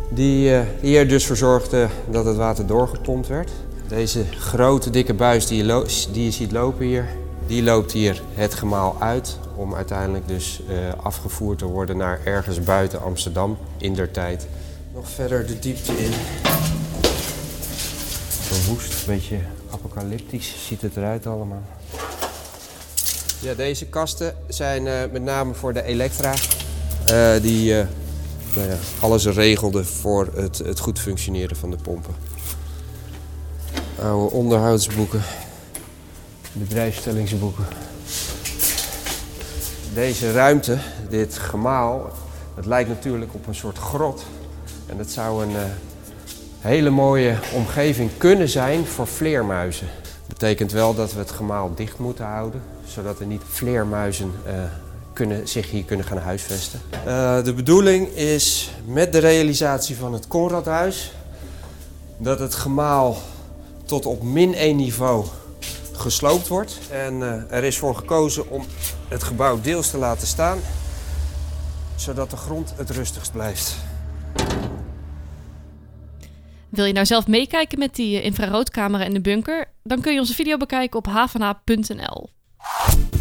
die, 0.10 0.56
eh, 0.56 0.62
die 0.82 0.98
er 0.98 1.08
dus 1.08 1.26
voor 1.26 1.36
zorgden 1.36 1.90
dat 2.10 2.26
het 2.26 2.36
water 2.36 2.66
doorgepompt 2.66 3.28
werd. 3.28 3.52
Deze 3.88 4.24
grote 4.38 4.90
dikke 4.90 5.14
buis 5.14 5.48
die 5.48 5.66
je, 5.66 5.86
die 6.12 6.24
je 6.24 6.32
ziet 6.32 6.52
lopen 6.52 6.86
hier, 6.86 7.08
die 7.48 7.64
loopt 7.64 7.92
hier 7.92 8.22
het 8.34 8.54
gemaal 8.54 8.96
uit 9.00 9.38
om 9.56 9.76
uiteindelijk 9.76 10.28
dus 10.28 10.62
eh, 10.70 10.76
afgevoerd 11.04 11.58
te 11.58 11.66
worden 11.66 11.98
naar 11.98 12.20
ergens 12.24 12.64
buiten 12.64 13.02
Amsterdam 13.02 13.58
in 13.78 13.94
der 13.94 14.12
tijd. 14.12 14.48
Nog 14.94 15.10
verder 15.10 15.48
de 15.48 15.60
diepte 15.60 15.92
in. 15.92 16.12
Verwoest, 18.28 18.92
een 18.92 19.14
beetje 19.14 19.38
apocalyptisch 19.72 20.56
ziet 20.68 20.82
het 20.82 20.98
eruit 20.98 21.28
allemaal. 21.28 21.64
Ja, 23.42 23.54
deze 23.54 23.86
kasten 23.86 24.36
zijn 24.48 24.88
eh, 24.88 24.94
met 25.12 25.22
name 25.22 25.54
voor 25.54 25.74
de 25.74 25.84
Elektra. 25.84 26.34
eh, 27.06 27.42
die 27.42 27.80
eh, 27.80 27.88
nou 28.56 28.70
ja, 28.70 28.76
alles 29.00 29.26
regelde 29.26 29.84
voor 29.86 30.28
het, 30.36 30.58
het 30.58 30.80
goed 30.80 31.00
functioneren 31.00 31.56
van 31.56 31.72
de 31.72 31.78
pompen. 31.78 32.14
Oude 34.02 34.34
onderhoudsboeken, 34.36 35.22
bedrijfsstellingsboeken. 36.54 37.66
Deze 39.94 40.32
ruimte, 40.32 40.78
dit 41.10 41.38
gemaal, 41.38 42.12
het 42.56 42.66
lijkt 42.66 42.90
natuurlijk 42.90 43.34
op 43.34 43.48
een 43.48 43.56
soort 43.56 43.78
grot. 43.78 44.24
En 44.86 44.98
het 44.98 45.12
zou 45.12 45.44
een 45.44 45.56
hele 46.60 46.90
mooie 46.90 47.38
omgeving 47.54 48.10
kunnen 48.18 48.50
zijn 48.50 48.86
voor 48.86 49.08
vleermuizen. 49.08 49.88
Betekent 50.28 50.72
wel 50.72 50.96
dat 50.96 51.14
we 51.14 51.20
het 51.20 51.32
gemaal 51.32 51.72
dicht 51.76 52.00
moeten 52.00 52.26
houden, 52.26 52.62
zodat 52.90 53.20
er 53.20 53.26
niet 53.26 53.42
vleermuizen 53.48 54.32
eh, 54.46 54.54
kunnen, 55.14 55.48
zich 55.48 55.70
hier 55.70 55.84
kunnen 55.84 56.06
gaan 56.06 56.18
huisvesten. 56.18 56.82
Eh, 57.06 57.44
de 57.44 57.54
bedoeling 57.54 58.08
is 58.08 58.72
met 58.86 59.12
de 59.12 59.18
realisatie 59.18 59.96
van 59.96 60.14
het 60.14 60.28
Conradhuis 60.28 61.14
dat 62.18 62.40
het 62.40 62.56
gemaal 62.56 63.18
tot 63.86 64.06
op 64.06 64.24
min 64.24 64.54
1 64.54 64.76
niveau 64.76 65.26
gesloopt 65.94 66.48
wordt. 66.48 66.80
En 66.92 67.22
eh, 67.22 67.58
er 67.58 67.64
is 67.64 67.78
voor 67.78 67.96
gekozen 67.96 68.50
om 68.50 68.66
het 69.08 69.24
gebouw 69.24 69.62
deels 69.62 69.90
te 69.90 69.98
laten 69.98 70.28
staan, 70.28 70.60
zodat 71.96 72.30
de 72.30 72.38
grond 72.38 72.74
het 72.76 72.90
rustigst 72.90 73.32
blijft. 73.32 73.76
Wil 76.70 76.86
je 76.86 76.94
nou 76.94 77.06
zelf 77.06 77.28
meekijken 77.28 77.80
met 77.80 77.96
die 77.96 78.22
infraroodcamera 78.22 79.04
in 79.04 79.14
de 79.14 79.22
bunker? 79.22 79.72
Dan 79.84 80.02
kun 80.02 80.14
je 80.14 80.20
onze 80.20 80.34
video 80.34 80.58
bekijken 80.58 80.98
op 80.98 81.06
havana.nl. 81.06 82.30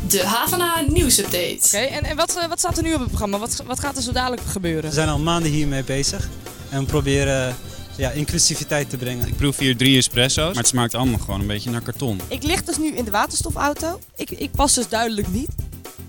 De 0.08 0.26
Havana 0.26 0.80
nieuwsupdate. 0.86 1.58
Oké, 1.64 1.76
en, 1.76 2.04
en 2.04 2.16
wat, 2.16 2.36
eh, 2.36 2.48
wat 2.48 2.58
staat 2.58 2.76
er 2.76 2.82
nu 2.82 2.94
op 2.94 3.00
het 3.00 3.08
programma? 3.08 3.38
Wat, 3.38 3.62
wat 3.66 3.80
gaat 3.80 3.96
er 3.96 4.02
zo 4.02 4.12
dadelijk 4.12 4.42
gebeuren? 4.42 4.84
We 4.84 4.94
zijn 4.94 5.08
al 5.08 5.18
maanden 5.18 5.50
hiermee 5.50 5.84
bezig 5.84 6.28
en 6.70 6.80
we 6.80 6.86
proberen 6.86 7.56
ja, 7.96 8.10
inclusiviteit 8.10 8.90
te 8.90 8.96
brengen. 8.96 9.28
Ik 9.28 9.36
proef 9.36 9.58
hier 9.58 9.76
drie 9.76 9.96
espresso's, 9.96 10.46
maar 10.46 10.56
het 10.56 10.66
smaakt 10.66 10.94
allemaal 10.94 11.18
gewoon 11.18 11.40
een 11.40 11.46
beetje 11.46 11.70
naar 11.70 11.80
karton. 11.80 12.20
Ik 12.28 12.42
lig 12.42 12.64
dus 12.64 12.78
nu 12.78 12.96
in 12.96 13.04
de 13.04 13.10
waterstofauto. 13.10 14.00
Ik, 14.16 14.30
ik 14.30 14.50
pas 14.50 14.74
dus 14.74 14.88
duidelijk 14.88 15.28
niet. 15.28 15.50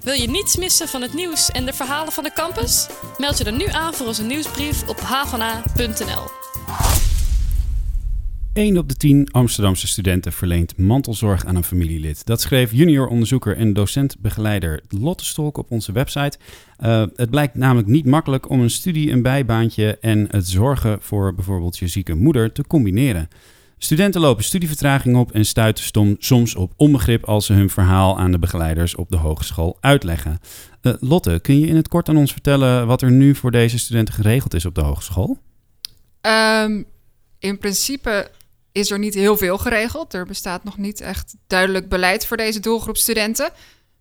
Wil 0.01 0.13
je 0.13 0.29
niets 0.29 0.55
missen 0.57 0.87
van 0.87 1.01
het 1.01 1.13
nieuws 1.13 1.49
en 1.49 1.65
de 1.65 1.73
verhalen 1.73 2.13
van 2.13 2.23
de 2.23 2.33
campus? 2.33 2.87
Meld 3.17 3.37
je 3.37 3.43
dan 3.43 3.57
nu 3.57 3.65
aan 3.67 3.93
voor 3.93 4.07
onze 4.07 4.23
nieuwsbrief 4.23 4.87
op 4.87 4.99
havana.nl. 4.99 6.38
1 8.53 8.77
op 8.77 8.89
de 8.89 8.95
10 8.95 9.31
Amsterdamse 9.31 9.87
studenten 9.87 10.33
verleent 10.33 10.77
mantelzorg 10.77 11.45
aan 11.45 11.55
een 11.55 11.63
familielid. 11.63 12.25
Dat 12.25 12.41
schreef 12.41 12.71
junior 12.71 13.07
onderzoeker 13.07 13.57
en 13.57 13.73
docent-begeleider 13.73 14.81
Lotte 14.87 15.25
Stolk 15.25 15.57
op 15.57 15.71
onze 15.71 15.91
website. 15.91 16.37
Uh, 16.79 17.03
het 17.15 17.29
blijkt 17.29 17.55
namelijk 17.55 17.87
niet 17.87 18.05
makkelijk 18.05 18.49
om 18.49 18.61
een 18.61 18.69
studie, 18.69 19.11
een 19.11 19.21
bijbaantje 19.21 19.97
en 19.97 20.27
het 20.31 20.47
zorgen 20.47 20.97
voor 21.01 21.35
bijvoorbeeld 21.35 21.77
je 21.77 21.87
zieke 21.87 22.15
moeder 22.15 22.51
te 22.51 22.63
combineren. 22.67 23.27
Studenten 23.77 24.21
lopen 24.21 24.43
studievertraging 24.43 25.17
op 25.17 25.31
en 25.31 25.45
stuiten 25.45 26.15
soms 26.19 26.55
op 26.55 26.73
onbegrip 26.75 27.25
als 27.25 27.45
ze 27.45 27.53
hun 27.53 27.69
verhaal 27.69 28.19
aan 28.19 28.31
de 28.31 28.39
begeleiders 28.39 28.95
op 28.95 29.09
de 29.09 29.17
hogeschool 29.17 29.77
uitleggen. 29.79 30.39
Uh, 30.81 30.93
Lotte, 30.99 31.39
kun 31.41 31.59
je 31.59 31.67
in 31.67 31.75
het 31.75 31.87
kort 31.87 32.09
aan 32.09 32.17
ons 32.17 32.31
vertellen 32.31 32.87
wat 32.87 33.01
er 33.01 33.11
nu 33.11 33.35
voor 33.35 33.51
deze 33.51 33.79
studenten 33.79 34.13
geregeld 34.13 34.53
is 34.53 34.65
op 34.65 34.75
de 34.75 34.81
hogeschool? 34.81 35.37
Um, 36.21 36.85
in 37.39 37.57
principe 37.57 38.31
is 38.71 38.91
er 38.91 38.99
niet 38.99 39.13
heel 39.13 39.37
veel 39.37 39.57
geregeld. 39.57 40.13
Er 40.13 40.25
bestaat 40.25 40.63
nog 40.63 40.77
niet 40.77 41.01
echt 41.01 41.35
duidelijk 41.47 41.89
beleid 41.89 42.25
voor 42.25 42.37
deze 42.37 42.59
doelgroep 42.59 42.97
studenten. 42.97 43.51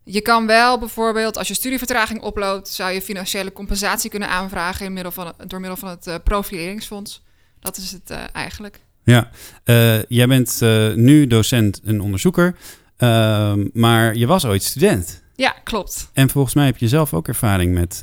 Je 0.05 0.21
kan 0.21 0.47
wel 0.47 0.79
bijvoorbeeld, 0.79 1.37
als 1.37 1.49
je 1.49 1.55
studievertraging 1.55 2.21
oploopt, 2.21 2.69
zou 2.69 2.93
je 2.93 3.03
financiële 3.03 3.53
compensatie 3.53 4.11
kunnen 4.11 4.29
aanvragen 4.29 4.87
in 4.87 4.93
middel 4.93 5.13
van, 5.13 5.33
door 5.47 5.61
middel 5.61 5.79
van 5.79 5.89
het 5.89 6.07
uh, 6.07 6.15
profileringsfonds. 6.25 7.23
Dat 7.61 7.77
is 7.77 7.93
het 7.93 8.11
uh, 8.11 8.23
eigenlijk. 8.33 8.81
Ja, 9.05 9.31
uh, 9.65 10.03
jij 10.03 10.27
bent 10.27 10.61
nu 10.97 11.27
docent 11.27 11.81
en 11.85 12.01
onderzoeker, 12.01 12.57
ehm, 12.97 13.69
maar 13.73 14.15
je 14.15 14.27
was 14.27 14.45
ooit 14.45 14.63
student. 14.63 15.23
Ja, 15.35 15.51
klopt. 15.65 16.11
En 16.13 16.31
volgens 16.31 16.55
mij 16.55 16.67
heb 16.67 16.77
je 16.77 16.89
zelf 16.89 17.15
ook 17.15 17.29
ervaring 17.29 17.75
met 17.75 18.01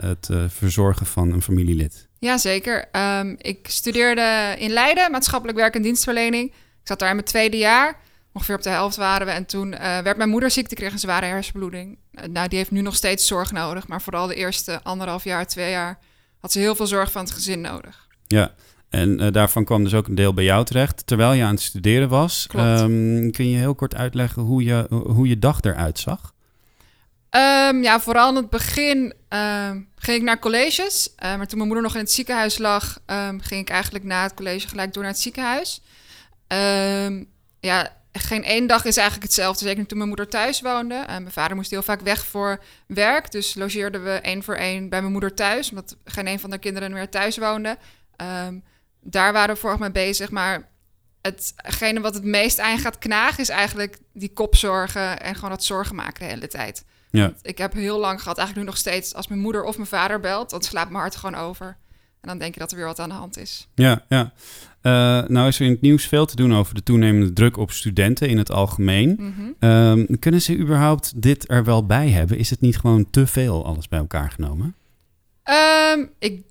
het 0.00 0.28
verzorgen 0.48 1.06
van 1.06 1.32
een 1.32 1.42
familielid. 1.42 2.05
Jazeker. 2.18 2.88
Um, 2.92 3.36
ik 3.38 3.66
studeerde 3.68 4.54
in 4.58 4.70
Leiden, 4.70 5.10
maatschappelijk 5.10 5.58
werk 5.58 5.74
en 5.74 5.82
dienstverlening. 5.82 6.50
Ik 6.50 6.92
zat 6.92 6.98
daar 6.98 7.08
in 7.08 7.14
mijn 7.14 7.26
tweede 7.26 7.56
jaar. 7.56 8.00
Ongeveer 8.32 8.54
op 8.54 8.62
de 8.62 8.70
helft 8.70 8.96
waren 8.96 9.26
we. 9.26 9.32
En 9.32 9.46
toen 9.46 9.72
uh, 9.72 9.78
werd 9.78 10.16
mijn 10.16 10.28
moeder 10.28 10.50
ziek. 10.50 10.68
Die 10.68 10.76
kreeg 10.76 10.92
een 10.92 10.98
zware 10.98 11.26
hersenbloeding. 11.26 11.98
Uh, 12.12 12.24
nou, 12.24 12.48
die 12.48 12.58
heeft 12.58 12.70
nu 12.70 12.80
nog 12.80 12.94
steeds 12.94 13.26
zorg 13.26 13.52
nodig. 13.52 13.88
Maar 13.88 14.02
vooral 14.02 14.26
de 14.26 14.34
eerste 14.34 14.82
anderhalf 14.82 15.24
jaar, 15.24 15.46
twee 15.46 15.70
jaar... 15.70 15.98
had 16.40 16.52
ze 16.52 16.58
heel 16.58 16.74
veel 16.74 16.86
zorg 16.86 17.12
van 17.12 17.24
het 17.24 17.32
gezin 17.32 17.60
nodig. 17.60 18.06
Ja, 18.26 18.54
en 18.88 19.22
uh, 19.22 19.32
daarvan 19.32 19.64
kwam 19.64 19.82
dus 19.82 19.94
ook 19.94 20.06
een 20.06 20.14
deel 20.14 20.34
bij 20.34 20.44
jou 20.44 20.64
terecht... 20.64 21.06
terwijl 21.06 21.32
je 21.32 21.44
aan 21.44 21.54
het 21.54 21.60
studeren 21.60 22.08
was. 22.08 22.48
Um, 22.56 23.30
kun 23.30 23.50
je 23.50 23.56
heel 23.56 23.74
kort 23.74 23.94
uitleggen 23.94 24.42
hoe 24.42 24.64
je, 24.64 24.86
hoe 24.90 25.28
je 25.28 25.38
dag 25.38 25.60
eruit 25.60 25.98
zag? 25.98 26.34
Um, 27.36 27.82
ja, 27.82 28.00
vooral 28.00 28.28
in 28.28 28.36
het 28.36 28.50
begin 28.50 29.14
um, 29.28 29.88
ging 29.96 30.16
ik 30.16 30.22
naar 30.22 30.38
colleges. 30.38 31.08
Uh, 31.08 31.36
maar 31.36 31.46
toen 31.46 31.58
mijn 31.58 31.68
moeder 31.68 31.82
nog 31.82 31.94
in 31.94 32.00
het 32.00 32.12
ziekenhuis 32.12 32.58
lag, 32.58 32.98
um, 33.06 33.40
ging 33.40 33.60
ik 33.60 33.70
eigenlijk 33.70 34.04
na 34.04 34.22
het 34.22 34.34
college 34.34 34.68
gelijk 34.68 34.92
door 34.92 35.02
naar 35.02 35.12
het 35.12 35.20
ziekenhuis. 35.20 35.82
ja, 37.60 37.96
geen 38.18 38.44
één 38.44 38.66
dag 38.66 38.84
is 38.84 38.96
eigenlijk 38.96 39.26
hetzelfde. 39.26 39.64
Zeker 39.64 39.86
toen 39.86 39.96
mijn 39.96 40.08
moeder 40.08 40.28
thuis 40.28 40.60
woonde. 40.60 40.94
En 40.94 41.22
mijn 41.22 41.32
vader 41.32 41.56
moest 41.56 41.70
heel 41.70 41.82
vaak 41.82 42.00
weg 42.00 42.26
voor 42.26 42.62
werk. 42.86 43.30
Dus 43.30 43.54
logeerden 43.54 44.04
we 44.04 44.10
één 44.10 44.42
voor 44.42 44.54
één 44.54 44.88
bij 44.88 45.00
mijn 45.00 45.12
moeder 45.12 45.34
thuis. 45.34 45.70
Omdat 45.70 45.96
geen 46.04 46.26
een 46.26 46.40
van 46.40 46.50
de 46.50 46.58
kinderen 46.58 46.92
meer 46.92 47.08
thuis 47.08 47.38
woonde. 47.38 47.78
Ehm, 48.16 48.58
daar 49.00 49.32
waren 49.32 49.54
we 49.54 49.60
vorig 49.60 49.78
mee 49.78 49.90
bezig. 49.90 50.30
Maar 50.30 50.68
hetgene 51.22 52.00
wat 52.00 52.14
het 52.14 52.24
meest 52.24 52.58
aan 52.58 52.78
gaat 52.78 52.98
knagen... 52.98 53.38
is 53.38 53.48
eigenlijk 53.48 53.98
die 54.12 54.32
kopzorgen 54.32 55.20
en 55.20 55.34
gewoon 55.34 55.50
dat 55.50 55.64
zorgen 55.64 55.94
maken 55.94 56.20
de 56.20 56.32
hele 56.32 56.48
tijd. 56.48 56.84
Ja. 57.10 57.32
Ik 57.42 57.58
heb 57.58 57.72
heel 57.72 57.98
lang 57.98 58.22
gehad, 58.22 58.38
eigenlijk 58.38 58.66
nu 58.66 58.72
nog 58.72 58.80
steeds... 58.80 59.14
als 59.14 59.28
mijn 59.28 59.40
moeder 59.40 59.64
of 59.64 59.76
mijn 59.76 59.88
vader 59.88 60.20
belt, 60.20 60.50
dan 60.50 60.62
slaapt 60.62 60.90
mijn 60.90 61.02
hart 61.02 61.16
gewoon 61.16 61.40
over. 61.40 61.76
En 62.20 62.28
dan 62.28 62.38
denk 62.38 62.54
je 62.54 62.60
dat 62.60 62.70
er 62.70 62.76
weer 62.76 62.86
wat 62.86 62.98
aan 62.98 63.08
de 63.08 63.14
hand 63.14 63.38
is. 63.38 63.68
Ja, 63.74 64.04
ja. 64.08 64.32
Uh, 64.82 65.28
nou 65.28 65.48
is 65.48 65.58
er 65.58 65.64
in 65.64 65.72
het 65.72 65.80
nieuws 65.80 66.06
veel 66.06 66.26
te 66.26 66.36
doen 66.36 66.54
over 66.54 66.74
de 66.74 66.82
toenemende 66.82 67.32
druk 67.32 67.56
op 67.56 67.70
studenten 67.70 68.28
in 68.28 68.38
het 68.38 68.50
algemeen. 68.50 69.16
Mhm. 69.18 69.50
Ehm, 69.58 70.18
kunnen 70.18 70.42
ze 70.42 70.56
überhaupt 70.56 71.22
dit 71.22 71.50
er 71.50 71.64
wel 71.64 71.86
bij 71.86 72.08
hebben? 72.08 72.38
Is 72.38 72.50
het 72.50 72.60
niet 72.60 72.78
gewoon 72.78 73.10
te 73.10 73.26
veel 73.26 73.66
alles 73.66 73.88
bij 73.88 73.98
elkaar 73.98 74.30
genomen? 74.30 74.74
Ehm, 75.42 76.04
ik, 76.18 76.42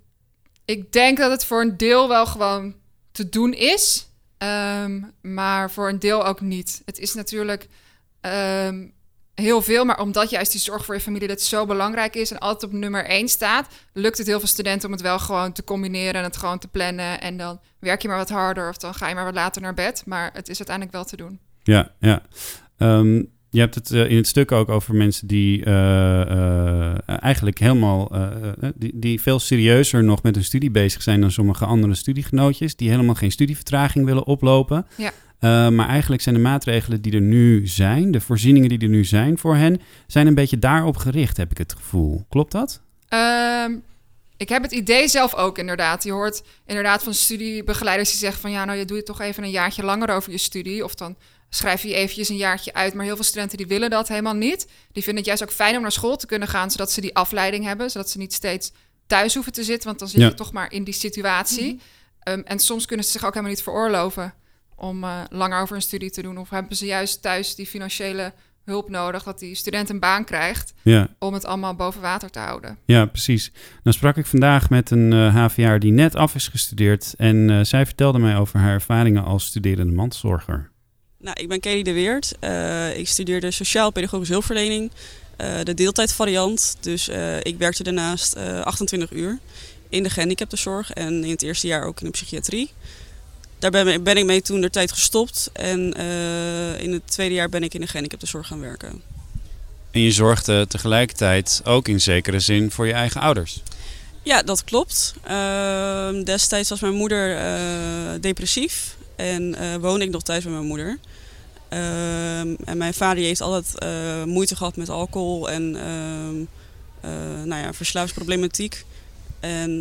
ik 0.66 0.92
denk 0.92 1.18
dat 1.18 1.32
het 1.32 1.46
voor 1.46 1.62
een 1.62 1.78
deel 1.78 2.08
wel 2.08 2.26
gewoon 2.26 2.76
te 3.12 3.30
doen 3.30 3.54
is. 3.54 4.10
Ehm, 4.38 5.02
maar 5.22 5.72
voor 5.72 5.90
een 5.90 6.00
deel 6.00 6.26
ook 6.26 6.42
niet. 6.42 6.82
Het 6.86 7.00
is 7.00 7.14
natuurlijk 7.14 7.68
heel 9.36 9.62
veel, 9.62 9.86
maar 9.86 10.00
omdat 10.00 10.30
juist 10.30 10.52
die 10.52 10.62
zorg 10.62 10.86
voor 10.86 10.96
je 10.96 11.02
familie 11.02 11.28
dat 11.28 11.42
zo 11.42 11.66
belangrijk 11.66 12.16
is 12.16 12.32
en 12.32 12.40
altijd 12.40 12.72
op 12.72 12.78
nummer 12.80 13.06
één 13.06 13.28
staat, 13.28 13.68
lukt 13.94 14.18
het 14.18 14.28
heel 14.28 14.40
veel 14.40 14.48
studenten 14.48 14.88
om 14.88 14.94
het 14.94 15.04
wel 15.04 15.20
gewoon 15.20 15.52
te 15.52 15.64
combineren 15.64 16.14
en 16.14 16.24
het 16.24 16.38
gewoon 16.38 16.60
te 16.60 16.68
plannen. 16.68 17.22
En 17.22 17.38
dan 17.38 17.60
werk 17.80 18.02
je 18.02 18.08
maar 18.08 18.18
wat 18.18 18.30
harder 18.30 18.70
of 18.70 18.78
dan 18.78 18.94
ga 18.94 19.08
je 19.08 19.16
maar 19.16 19.26
wat 19.26 19.34
later 19.34 19.62
naar 19.62 19.74
bed. 19.74 20.04
Maar 20.06 20.30
het 20.34 20.50
is 20.50 20.58
uiteindelijk 20.58 20.96
wel 20.96 21.06
te 21.06 21.18
doen. 21.18 21.40
Ja, 21.64 21.92
ja. 22.00 22.22
Ehm, 22.78 23.24
je 23.56 23.62
hebt 23.62 23.76
het 23.76 23.92
eh, 23.92 24.10
in 24.10 24.16
het 24.16 24.28
stuk 24.28 24.52
ook 24.52 24.70
over 24.70 24.96
mensen 24.96 25.28
die 25.28 25.66
eh, 25.66 26.22
eh, 26.22 26.96
eigenlijk 27.06 27.60
helemaal, 27.60 28.12
die, 28.76 28.92
die 28.96 29.22
veel 29.22 29.40
serieuzer 29.40 30.04
nog 30.04 30.24
met 30.24 30.36
hun 30.36 30.44
studie 30.44 30.72
bezig 30.72 31.02
zijn 31.02 31.22
dan 31.22 31.32
sommige 31.32 31.66
andere 31.66 31.96
studiegenootjes, 31.96 32.76
die 32.76 32.90
helemaal 32.90 33.16
geen 33.16 33.32
studievertraging 33.32 34.06
willen 34.06 34.26
oplopen. 34.26 34.88
Ja. 34.96 35.12
Maar 35.70 35.88
eigenlijk 35.88 36.22
zijn 36.22 36.36
de 36.36 36.42
maatregelen 36.42 37.02
die 37.02 37.14
er 37.14 37.22
nu 37.22 37.68
zijn, 37.68 38.12
de 38.12 38.22
voorzieningen 38.22 38.70
die 38.70 38.80
er 38.80 38.88
nu 38.88 39.06
zijn 39.06 39.38
voor 39.38 39.56
hen, 39.56 39.82
zijn 40.08 40.28
een 40.28 40.36
beetje 40.36 40.60
daarop 40.60 40.98
gericht, 40.98 41.38
heb 41.38 41.52
ik 41.52 41.58
het 41.58 41.74
gevoel. 41.74 42.26
Klopt 42.30 42.52
dat? 42.52 42.82
Um, 43.10 43.84
ik 44.38 44.50
heb 44.50 44.64
het 44.64 44.72
idee 44.72 45.08
zelf 45.08 45.36
ook 45.36 45.58
inderdaad. 45.58 46.04
Je 46.04 46.12
hoort 46.12 46.44
inderdaad 46.66 47.04
van 47.04 47.14
studiebegeleiders 47.14 48.10
die 48.10 48.20
zeggen 48.20 48.42
van 48.42 48.52
ja, 48.52 48.66
nou 48.66 48.78
je 48.78 48.86
doet 48.86 48.98
het 48.98 49.06
toch 49.06 49.22
even 49.22 49.44
een 49.44 49.50
jaartje 49.50 49.84
langer 49.84 50.10
over 50.10 50.32
je 50.32 50.38
studie. 50.38 50.84
Of 50.84 50.96
dan 50.96 51.16
schrijf 51.56 51.82
je 51.84 51.94
eventjes 51.94 52.30
een 52.30 52.36
jaartje 52.36 52.74
uit. 52.74 52.94
Maar 52.94 53.06
heel 53.06 53.16
veel 53.16 53.24
studenten 53.24 53.58
die 53.58 53.68
willen 53.68 53.90
dat 53.90 54.08
helemaal 54.08 54.34
niet. 54.34 54.68
Die 54.92 55.04
vinden 55.04 55.16
het 55.16 55.26
juist 55.26 55.44
ook 55.44 55.52
fijn 55.52 55.76
om 55.76 55.82
naar 55.82 55.92
school 55.92 56.16
te 56.16 56.26
kunnen 56.26 56.48
gaan, 56.48 56.72
zodat 56.72 56.92
ze 56.92 57.02
die 57.02 57.16
afleiding 57.16 57.64
hebben. 57.66 57.90
Zodat 57.92 58.10
ze 58.10 58.18
niet 58.18 58.34
steeds 58.34 58.72
thuis 59.08 59.34
hoeven 59.34 59.54
te 59.54 59.64
zitten, 59.64 59.88
want 59.88 60.00
dan 60.00 60.08
zit 60.08 60.20
Ja. 60.22 60.28
je 60.28 60.34
toch 60.34 60.52
maar 60.52 60.72
in 60.72 60.84
die 60.84 60.94
situatie. 60.94 61.80
Um, 62.30 62.42
en 62.46 62.60
soms 62.60 62.86
kunnen 62.86 63.06
ze 63.06 63.12
zich 63.12 63.24
ook 63.26 63.30
helemaal 63.34 63.54
niet 63.54 63.64
veroorloven 63.64 64.34
om 64.76 65.04
uh, 65.04 65.20
langer 65.30 65.62
over 65.62 65.76
een 65.76 65.82
studie 65.82 66.10
te 66.12 66.22
doen. 66.22 66.38
Of 66.38 66.50
hebben 66.50 66.78
ze 66.78 66.86
juist 66.86 67.22
thuis 67.22 67.56
die 67.56 67.66
financiële 67.68 68.34
hulp 68.64 68.90
nodig, 68.90 69.24
dat 69.24 69.40
die 69.40 69.56
student 69.56 69.90
een 69.90 70.00
baan 70.00 70.24
krijgt 70.26 70.74
Ja. 70.82 71.08
om 71.20 71.34
het 71.34 71.46
allemaal 71.46 71.76
boven 71.76 72.02
water 72.02 72.30
te 72.30 72.40
houden. 72.40 72.78
Ja, 72.86 73.06
precies. 73.06 73.52
Dan 73.84 73.94
sprak 73.94 74.18
ik 74.18 74.26
vandaag 74.26 74.70
met 74.70 74.92
een 74.92 75.14
eh 75.14 75.36
HVA 75.36 75.78
die 75.78 75.92
net 75.92 76.16
af 76.16 76.36
is 76.36 76.48
gestudeerd. 76.48 77.14
En 77.18 77.50
eh, 77.50 77.60
zij 77.64 77.86
vertelde 77.86 78.20
mij 78.20 78.38
over 78.38 78.60
haar 78.60 78.74
ervaringen 78.74 79.24
als 79.24 79.46
studerende 79.46 79.94
mantelzorger. 79.94 80.72
Nou, 81.26 81.40
ik 81.40 81.48
ben 81.48 81.60
Kelly 81.60 81.84
de 81.84 81.94
Weert. 81.94 82.34
Eh, 82.40 82.98
ik 82.98 83.08
studeerde 83.08 83.52
sociaal-pedagogische 83.52 84.34
hulpverlening, 84.34 84.92
eh, 85.38 85.60
de 85.64 85.74
deeltijdvariant. 85.74 86.78
Dus 86.80 87.08
eh, 87.08 87.38
ik 87.40 87.58
werkte 87.58 87.84
daarnaast 87.84 88.34
eh, 88.34 88.62
28 88.62 89.12
uur 89.12 89.40
in 89.90 90.04
de 90.04 90.10
gehandicaptenzorg 90.10 90.92
en 90.92 91.24
in 91.24 91.30
het 91.30 91.42
eerste 91.42 91.68
jaar 91.68 91.84
ook 91.84 92.00
in 92.00 92.06
de 92.06 92.12
psychiatrie. 92.12 92.72
Daar 93.60 93.72
ben, 93.72 94.04
ben 94.04 94.18
ik 94.18 94.26
mee 94.26 94.42
toen 94.42 94.62
de 94.62 94.70
tijd 94.70 94.92
gestopt 94.92 95.50
en 95.54 95.94
in 96.80 96.94
het 96.94 97.02
tweede 97.06 97.34
jaar 97.34 97.50
ben 97.50 97.64
ik 97.64 97.74
in 97.74 97.82
de 97.82 97.88
gehandicaptenzorg 97.88 98.48
gaan 98.48 98.60
werken. 98.60 99.02
En 99.92 100.02
je 100.02 100.12
zorgde 100.12 100.68
tegelijkertijd 100.68 101.62
ook 101.64 101.88
in 101.88 102.02
zekere 102.02 102.40
zin 102.40 102.72
voor 102.72 102.88
je 102.88 102.94
eigen 102.94 103.22
ouders. 103.22 103.62
Ja, 104.24 104.44
dat 104.44 104.64
klopt. 104.64 105.14
Ehm, 105.24 106.24
destijds 106.24 106.70
was 106.70 106.80
mijn 106.80 106.94
moeder 106.94 108.22
depressief 108.22 108.96
en 109.16 109.56
eh, 109.56 109.76
woonde 109.76 110.06
ik 110.06 110.12
nog 110.12 110.24
thuis 110.24 110.44
bij 110.44 110.54
mijn 110.54 110.66
moeder. 110.66 111.00
Ehm, 111.70 112.56
en 112.66 112.78
mijn 112.78 112.94
vader 112.94 113.24
heeft 113.24 113.42
altijd 113.42 113.80
eh, 113.80 114.24
moeite 114.24 114.56
gehad 114.56 114.76
met 114.76 114.90
alcohol 114.90 115.50
en 115.50 115.76
eh, 117.02 117.10
nou 117.44 117.62
ja, 117.62 117.74
verslavingsproblematiek. 117.74 118.86
En 119.40 119.78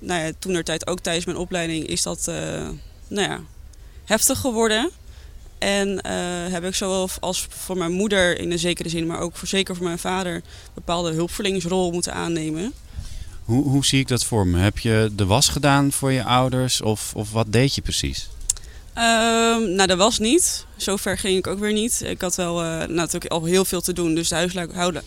nou 0.00 0.20
ja, 0.20 0.30
toen 0.38 0.54
er 0.54 0.64
tijd 0.64 0.86
ook 0.86 1.00
tijdens 1.00 1.24
mijn 1.24 1.38
opleiding 1.38 1.86
is 1.86 2.02
dat 2.02 2.30
nou 3.08 3.28
ja, 3.28 3.40
heftig 4.04 4.38
geworden. 4.38 4.90
En 5.58 6.06
heb 6.52 6.64
ik 6.64 6.74
zowel 6.74 7.08
als 7.20 7.46
voor 7.48 7.76
mijn 7.76 7.92
moeder 7.92 8.38
in 8.38 8.52
een 8.52 8.58
zekere 8.58 8.88
zin, 8.88 9.06
maar 9.06 9.20
ook 9.20 9.36
voor, 9.36 9.48
zeker 9.48 9.76
voor 9.76 9.84
mijn 9.84 9.98
vader, 9.98 10.34
een 10.34 10.42
bepaalde 10.74 11.12
hulpverleningsrol 11.12 11.92
moeten 11.92 12.14
aannemen. 12.14 12.72
Hoe, 13.44 13.64
hoe 13.64 13.84
zie 13.84 14.00
ik 14.00 14.08
dat 14.08 14.24
voor 14.24 14.46
me? 14.46 14.58
Heb 14.58 14.78
je 14.78 15.10
de 15.16 15.24
was 15.24 15.48
gedaan 15.48 15.92
voor 15.92 16.12
je 16.12 16.24
ouders 16.24 16.80
of, 16.80 17.12
of 17.14 17.32
wat 17.32 17.52
deed 17.52 17.74
je 17.74 17.82
precies? 17.82 18.28
Ehm, 18.94 19.74
nou, 19.74 19.86
dat 19.86 19.98
was 19.98 20.18
niet. 20.18 20.66
Zover 20.76 21.18
ging 21.18 21.38
ik 21.38 21.46
ook 21.46 21.58
weer 21.58 21.72
niet. 21.72 22.02
Ik 22.04 22.20
had 22.20 22.34
wel 22.34 22.62
eh, 22.62 22.86
natuurlijk 22.86 23.32
al 23.32 23.44
heel 23.44 23.64
veel 23.64 23.80
te 23.80 23.92
doen, 23.92 24.14
dus 24.14 24.28
de 24.28 24.34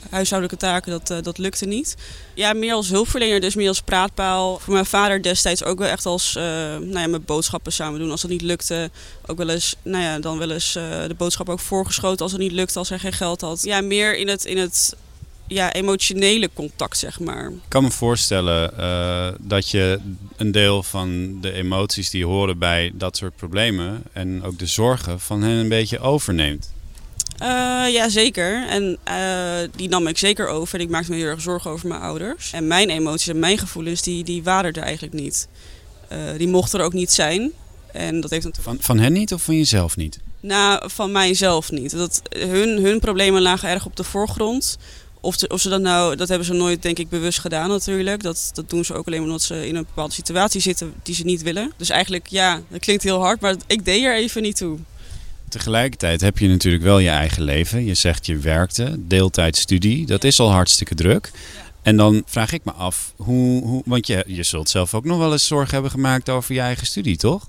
huishoudelijke 0.10 0.58
taken, 0.58 0.92
dat, 0.92 1.10
eh, 1.10 1.18
dat 1.22 1.38
lukte 1.38 1.66
niet. 1.66 1.96
Ja, 2.34 2.54
meer 2.54 2.74
als 2.74 2.90
hulpverlener, 2.90 3.40
dus 3.40 3.56
meer 3.56 3.68
als 3.68 3.82
praatpaal. 3.82 4.60
Voor 4.60 4.74
mijn 4.74 4.86
vader 4.86 5.22
destijds 5.22 5.64
ook 5.64 5.80
wel 5.80 5.88
echt 5.88 6.06
als, 6.06 6.36
eh, 6.36 6.44
nou 6.78 7.00
ja, 7.00 7.08
met 7.08 7.26
boodschappen 7.26 7.72
samen 7.72 8.00
doen. 8.00 8.12
Als 8.12 8.22
dat 8.22 8.32
niet 8.32 8.42
lukte, 8.42 8.90
ook 9.26 9.38
wel 9.38 9.50
eens, 9.50 9.76
nou 9.82 10.04
ja, 10.04 10.20
dan 10.20 10.38
wel 10.38 10.52
eens 10.52 10.74
de 10.74 11.16
boodschap 11.18 11.50
ook 11.50 11.60
voorgeschoten 11.60 12.22
als 12.22 12.32
het 12.32 12.42
niet 12.42 12.52
lukte, 12.52 12.80
als 12.80 12.90
hij 12.90 13.00
geen 13.00 13.14
geld 13.14 13.42
had. 13.42 13.64
Ja, 13.64 13.82
meer 13.82 14.18
in 14.18 14.28
het, 14.28 14.46
in 14.46 14.58
het 14.58 14.96
ja, 15.48 15.74
emotionele 15.74 16.50
contact, 16.54 16.98
zeg 16.98 17.20
maar. 17.20 17.48
Ik 17.48 17.60
kan 17.68 17.84
me 17.84 17.92
voorstellen 17.92 18.78
eh, 18.78 19.28
dat 19.40 19.70
je 19.70 20.00
een 20.36 20.52
deel 20.52 20.84
van 20.84 21.38
de 21.42 21.52
emoties 21.52 22.10
die 22.10 22.26
horen 22.26 22.58
bij 22.58 22.92
dat 22.94 23.18
soort 23.18 23.36
problemen 23.36 24.04
en 24.14 24.44
ook 24.44 24.60
de 24.60 24.66
zorgen 24.66 25.20
van 25.20 25.42
hen 25.42 25.58
een 25.58 25.70
beetje 25.70 26.00
overneemt. 26.00 26.74
Eh, 27.38 27.48
ja, 27.94 28.10
zeker. 28.10 28.68
En 28.68 28.98
eh, 29.04 29.70
die 29.76 29.90
nam 29.90 30.08
ik 30.08 30.18
zeker 30.18 30.48
over. 30.48 30.80
En 30.80 30.86
ik 30.86 30.90
maakte 30.90 31.12
me 31.12 31.18
heel 31.18 31.28
erg 31.28 31.42
zorgen 31.42 31.72
over 31.72 31.88
mijn 31.88 32.02
ouders. 32.02 32.52
En 32.52 32.68
mijn 32.68 32.90
emoties 32.90 33.28
en 33.28 33.40
mijn 33.40 33.58
gevoelens, 33.58 34.02
die, 34.02 34.24
die 34.24 34.44
waren 34.44 34.74
er 34.74 34.84
eigenlijk 34.84 35.14
niet. 35.14 35.48
Die 36.38 36.48
mochten 36.48 36.80
er 36.80 36.86
ook 36.86 36.94
niet 36.94 37.12
zijn. 37.12 37.52
En 37.92 38.22
dat 38.22 38.30
heeft. 38.30 38.48
Van, 38.62 38.78
van 38.80 39.00
hen 39.00 39.14
niet 39.14 39.34
of 39.34 39.42
van 39.42 39.56
jezelf 39.58 39.96
niet? 39.96 40.20
Nou, 40.40 40.90
van 40.90 41.12
mijzelf 41.12 41.72
niet. 41.72 41.92
Dat, 41.92 42.22
hun, 42.30 42.84
hun 42.84 43.00
problemen 43.00 43.42
lagen 43.42 43.70
erg 43.70 43.86
op 43.86 43.96
de 43.96 44.04
voorgrond. 44.04 44.78
Of, 45.26 45.36
ze- 45.40 45.48
of 45.48 45.62
ze 45.62 45.70
dat 45.70 45.82
nou, 45.82 46.16
dat 46.16 46.28
hebben 46.28 46.48
ze 46.48 46.54
nooit 46.54 46.82
denk 46.82 47.00
ik 47.00 47.10
bewust 47.10 47.40
gedaan 47.40 47.70
natuurlijk. 47.70 48.24
Dat, 48.24 48.50
dat 48.54 48.70
doen 48.70 48.86
ze 48.86 48.94
ook 48.94 49.08
alleen 49.08 49.20
maar 49.20 49.28
omdat 49.28 49.42
ze 49.44 49.68
in 49.68 49.76
een 49.76 49.86
bepaalde 49.86 50.14
situatie 50.14 50.62
zitten 50.62 50.94
die 51.04 51.16
ze 51.16 51.24
niet 51.24 51.42
willen. 51.42 51.72
Dus 51.78 51.90
eigenlijk, 51.90 52.28
ja, 52.28 52.62
dat 52.70 52.80
klinkt 52.80 53.04
heel 53.04 53.20
hard, 53.22 53.42
maar 53.42 53.56
ik 53.68 53.86
deed 53.86 54.04
er 54.04 54.16
even 54.16 54.42
niet 54.42 54.56
toe. 54.58 54.78
Tegelijkertijd 55.50 56.22
heb 56.22 56.38
je 56.38 56.48
natuurlijk 56.48 56.84
wel 56.84 57.00
je 57.00 57.10
eigen 57.10 57.44
leven. 57.44 57.86
Je 57.86 57.94
zegt 57.94 58.26
je 58.26 58.38
werkte, 58.38 58.96
deeltijdstudie, 59.00 60.06
dat 60.06 60.24
is 60.24 60.40
al 60.40 60.52
hartstikke 60.52 60.96
druk. 60.96 61.32
En 61.82 61.98
dan 61.98 62.24
vraag 62.26 62.52
ik 62.52 62.64
me 62.64 62.72
af, 62.72 63.14
hoe, 63.16 63.64
hoe, 63.64 63.82
want 63.86 64.08
je, 64.08 64.24
je 64.28 64.44
zult 64.44 64.70
zelf 64.70 64.94
ook 64.94 65.06
nog 65.06 65.18
wel 65.18 65.32
eens 65.32 65.48
zorgen 65.48 65.74
hebben 65.74 65.92
gemaakt 65.92 66.30
over 66.30 66.54
je 66.54 66.60
eigen 66.60 66.88
studie, 66.88 67.18
toch? 67.18 67.48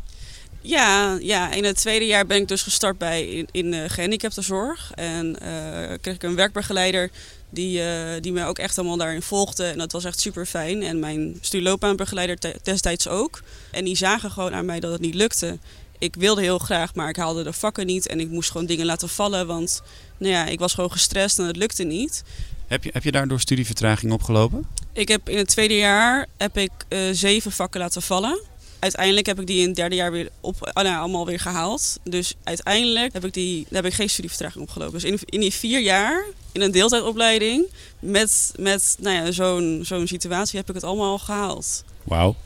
Ja, 0.68 1.18
ja, 1.20 1.52
in 1.52 1.64
het 1.64 1.76
tweede 1.76 2.07
jaar 2.07 2.26
ben 2.26 2.37
ik 2.37 2.48
dus 2.48 2.62
gestart 2.62 2.98
bij 2.98 3.26
in, 3.26 3.48
in 3.52 3.70
de 3.70 3.85
gehandicaptenzorg. 3.88 4.92
En 4.94 5.40
eh, 5.40 5.94
kreeg 6.00 6.14
ik 6.14 6.22
een 6.22 6.35
werkbegeleider 6.35 7.11
die, 7.50 7.83
eh, 7.83 8.20
die 8.20 8.33
mij 8.33 8.46
ook 8.46 8.59
echt 8.59 8.79
allemaal 8.79 8.96
daarin 8.96 9.22
volgde. 9.22 9.64
En 9.66 9.79
dat 9.79 9.92
was 9.92 10.05
echt 10.05 10.20
super 10.20 10.46
fijn. 10.46 10.83
En 10.83 10.98
mijn 11.00 11.38
studieloopbaanbegeleider 11.40 12.38
te- 12.38 12.59
destijds 12.62 13.09
ook. 13.09 13.42
En 13.70 13.85
die 13.85 13.96
zagen 13.96 14.31
gewoon 14.31 14.55
aan 14.55 14.64
mij 14.64 14.81
dat 14.81 14.92
het 14.92 15.00
niet 15.00 15.14
lukte. 15.14 15.59
Ik 15.98 16.14
wilde 16.18 16.40
heel 16.42 16.59
graag, 16.59 16.94
maar 16.94 17.09
ik 17.09 17.16
haalde 17.16 17.42
de 17.42 17.52
vakken 17.52 17.87
niet. 17.87 18.07
En 18.07 18.20
ik 18.20 18.29
moest 18.31 18.50
gewoon 18.50 18.66
dingen 18.66 18.87
laten 18.87 19.09
vallen, 19.09 19.46
want 19.46 19.83
nou 20.18 20.33
ja, 20.33 20.46
ik 20.46 20.59
was 20.59 20.74
gewoon 20.74 20.92
gestrest 20.92 21.38
en 21.38 21.44
het 21.44 21.57
lukte 21.57 21.83
niet. 21.85 22.22
Heb 22.66 22.85
je, 22.85 22.90
heb 22.92 23.02
je 23.05 23.12
daardoor 23.12 23.40
studievertraging 23.40 24.12
opgelopen? 24.12 24.66
Ik 24.92 25.09
heb 25.09 25.29
in 25.29 25.37
het 25.37 25.48
tweede 25.48 25.76
jaar 25.76 26.26
heb 26.37 26.57
ik 26.57 26.70
eh, 26.88 26.98
zeven 27.12 27.52
vakken 27.52 27.81
laten 27.81 28.02
vallen. 28.02 28.40
Uiteindelijk 28.87 29.27
heb 29.27 29.40
ik 29.40 29.46
die 29.46 29.61
in 29.61 29.66
het 29.66 29.77
derde 29.77 29.94
jaar 29.94 30.12
weer 30.12 30.29
op, 30.40 30.70
ah, 30.72 30.85
nou, 30.85 30.99
allemaal 30.99 31.27
weer 31.27 31.40
gehaald. 31.40 31.99
Dus 32.05 32.35
uiteindelijk 32.44 33.12
heb 33.12 33.25
ik, 33.25 33.35
die, 33.35 33.66
heb 33.70 33.85
ik 33.85 33.94
geen 33.94 34.11
studievertraging 34.11 34.64
opgelopen. 34.64 34.92
Dus 34.92 35.05
in, 35.05 35.18
in 35.25 35.40
die 35.40 35.53
vier 35.53 35.81
jaar, 35.81 36.25
in 36.53 36.61
een 36.61 36.70
deeltijdopleiding, 36.70 37.66
met, 38.01 38.53
met 38.59 38.96
nou 39.01 39.16
ja, 39.16 39.33
zo'n 39.33 39.81
zo'n 39.85 40.07
situatie 40.07 40.59
heb 40.59 40.68
ik 40.68 40.75
het 40.75 40.85
allemaal 40.85 41.11
al 41.11 41.18
gehaald. 41.18 41.85
Wauw. 42.03 42.37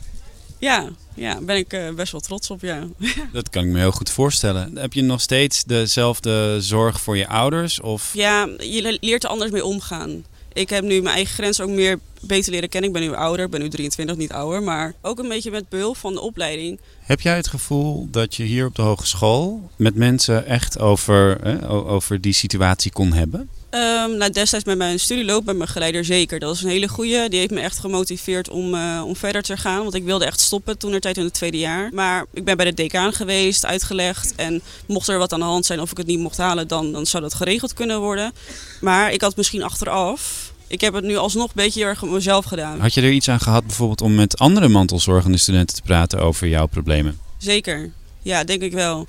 Ja, 0.59 0.89
ja 1.15 1.41
ben 1.41 1.55
ik 1.55 1.73
eh, 1.73 1.89
best 1.93 2.11
wel 2.11 2.21
trots 2.21 2.49
op, 2.49 2.61
ja. 2.61 2.87
Dat 3.33 3.49
kan 3.49 3.63
ik 3.63 3.69
me 3.69 3.79
heel 3.79 3.91
goed 3.91 4.09
voorstellen. 4.09 4.77
Heb 4.77 4.93
je 4.93 5.01
nog 5.01 5.21
steeds 5.21 5.63
dezelfde 5.63 6.57
zorg 6.61 7.01
voor 7.01 7.17
je 7.17 7.27
ouders? 7.27 7.81
Of... 7.81 8.13
Ja, 8.13 8.49
je 8.57 8.81
le- 8.81 8.97
leert 8.99 9.23
er 9.23 9.29
anders 9.29 9.51
mee 9.51 9.65
omgaan. 9.65 10.25
Ik 10.53 10.69
heb 10.69 10.83
nu 10.83 11.01
mijn 11.01 11.15
eigen 11.15 11.33
grens 11.33 11.61
ook 11.61 11.69
meer 11.69 11.99
beter 12.21 12.51
leren 12.51 12.69
kennen. 12.69 12.89
Ik 12.89 12.95
ben 12.95 13.05
nu 13.07 13.15
ouder, 13.15 13.49
ben 13.49 13.61
nu 13.61 13.69
23, 13.69 14.15
niet 14.15 14.31
ouder. 14.31 14.63
Maar 14.63 14.93
ook 15.01 15.19
een 15.19 15.27
beetje 15.27 15.51
met 15.51 15.69
behulp 15.69 15.97
van 15.97 16.13
de 16.13 16.21
opleiding. 16.21 16.79
Heb 16.99 17.21
jij 17.21 17.35
het 17.35 17.47
gevoel 17.47 18.07
dat 18.11 18.35
je 18.35 18.43
hier 18.43 18.65
op 18.65 18.75
de 18.75 18.81
hogeschool 18.81 19.69
met 19.75 19.95
mensen 19.95 20.45
echt 20.45 20.79
over, 20.79 21.39
over 21.69 22.21
die 22.21 22.33
situatie 22.33 22.91
kon 22.91 23.13
hebben? 23.13 23.49
Ehm, 23.71 24.17
nou, 24.17 24.31
destijds 24.31 24.65
met 24.65 24.77
mijn 24.77 24.99
studieloop, 24.99 25.45
met 25.45 25.57
mijn 25.57 25.69
geleider 25.69 26.05
zeker. 26.05 26.39
Dat 26.39 26.49
was 26.49 26.63
een 26.63 26.69
hele 26.69 26.87
goeie. 26.87 27.29
Die 27.29 27.39
heeft 27.39 27.51
me 27.51 27.59
echt 27.59 27.79
gemotiveerd 27.79 28.49
om, 28.49 28.75
eh, 28.75 29.03
om 29.05 29.15
verder 29.15 29.41
te 29.41 29.57
gaan. 29.57 29.81
Want 29.81 29.93
ik 29.93 30.03
wilde 30.03 30.25
echt 30.25 30.39
stoppen 30.39 30.77
toen 30.77 30.93
er 30.93 30.99
tijd 30.99 31.17
in 31.17 31.23
het 31.23 31.33
tweede 31.33 31.57
jaar. 31.57 31.89
Maar 31.93 32.25
ik 32.33 32.43
ben 32.43 32.57
bij 32.57 32.65
de 32.65 32.73
decaan 32.73 33.13
geweest, 33.13 33.65
uitgelegd. 33.65 34.35
En 34.35 34.61
mocht 34.87 35.07
er 35.07 35.17
wat 35.17 35.33
aan 35.33 35.39
de 35.39 35.45
hand 35.45 35.65
zijn 35.65 35.79
of 35.79 35.91
ik 35.91 35.97
het 35.97 36.07
niet 36.07 36.19
mocht 36.19 36.37
halen, 36.37 36.67
dan, 36.67 36.91
dan 36.91 37.05
zou 37.05 37.23
dat 37.23 37.33
geregeld 37.33 37.73
kunnen 37.73 37.99
worden. 37.99 38.31
Maar 38.81 39.11
ik 39.11 39.21
had 39.21 39.35
misschien 39.35 39.63
achteraf. 39.63 40.51
Ik 40.67 40.81
heb 40.81 40.93
het 40.93 41.03
nu 41.03 41.17
alsnog 41.17 41.47
een 41.47 41.51
beetje 41.55 41.83
erg 41.83 42.03
op 42.03 42.09
mezelf 42.09 42.45
gedaan. 42.45 42.79
Had 42.79 42.93
je 42.93 43.01
er 43.01 43.11
iets 43.11 43.29
aan 43.29 43.39
gehad 43.39 43.65
bijvoorbeeld 43.65 44.01
om 44.01 44.15
met 44.15 44.37
andere 44.37 44.67
mantelzorgende 44.67 45.37
studenten 45.37 45.75
te 45.75 45.81
praten 45.81 46.19
over 46.19 46.47
jouw 46.47 46.65
problemen? 46.65 47.19
Zeker, 47.37 47.91
ja, 48.21 48.43
denk 48.43 48.61
ik 48.61 48.73
wel. 48.73 49.07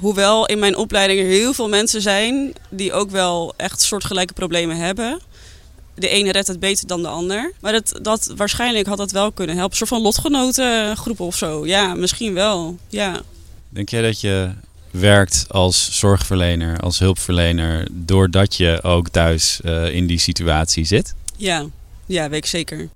Hoewel 0.00 0.46
in 0.46 0.58
mijn 0.58 0.76
opleiding 0.76 1.20
er 1.20 1.26
heel 1.26 1.52
veel 1.52 1.68
mensen 1.68 2.02
zijn 2.02 2.52
die 2.70 2.92
ook 2.92 3.10
wel 3.10 3.54
echt 3.56 3.82
soortgelijke 3.82 4.32
problemen 4.32 4.76
hebben. 4.76 5.20
De 5.94 6.08
ene 6.08 6.32
redt 6.32 6.48
het 6.48 6.60
beter 6.60 6.86
dan 6.86 7.02
de 7.02 7.08
ander. 7.08 7.52
Maar 7.60 7.72
dat, 7.72 7.98
dat, 8.02 8.32
waarschijnlijk 8.36 8.86
had 8.86 8.98
dat 8.98 9.10
wel 9.10 9.32
kunnen 9.32 9.56
helpen. 9.56 9.72
Een 9.72 9.86
soort 9.86 9.90
van 9.90 10.00
lotgenotengroepen 10.02 11.24
of 11.24 11.36
zo. 11.36 11.66
Ja, 11.66 11.94
misschien 11.94 12.34
wel. 12.34 12.78
Ja. 12.88 13.20
Denk 13.68 13.88
jij 13.88 14.02
dat 14.02 14.20
je 14.20 14.50
werkt 14.90 15.46
als 15.48 15.98
zorgverlener, 15.98 16.80
als 16.80 16.98
hulpverlener, 16.98 17.88
doordat 17.90 18.56
je 18.56 18.82
ook 18.82 19.08
thuis 19.08 19.60
eh, 19.60 19.94
in 19.94 20.06
die 20.06 20.18
situatie 20.18 20.84
zit? 20.84 21.14
Ja, 21.36 21.66
ja 22.06 22.28
weet 22.28 22.44
ik 22.44 22.46
zeker. 22.46 22.88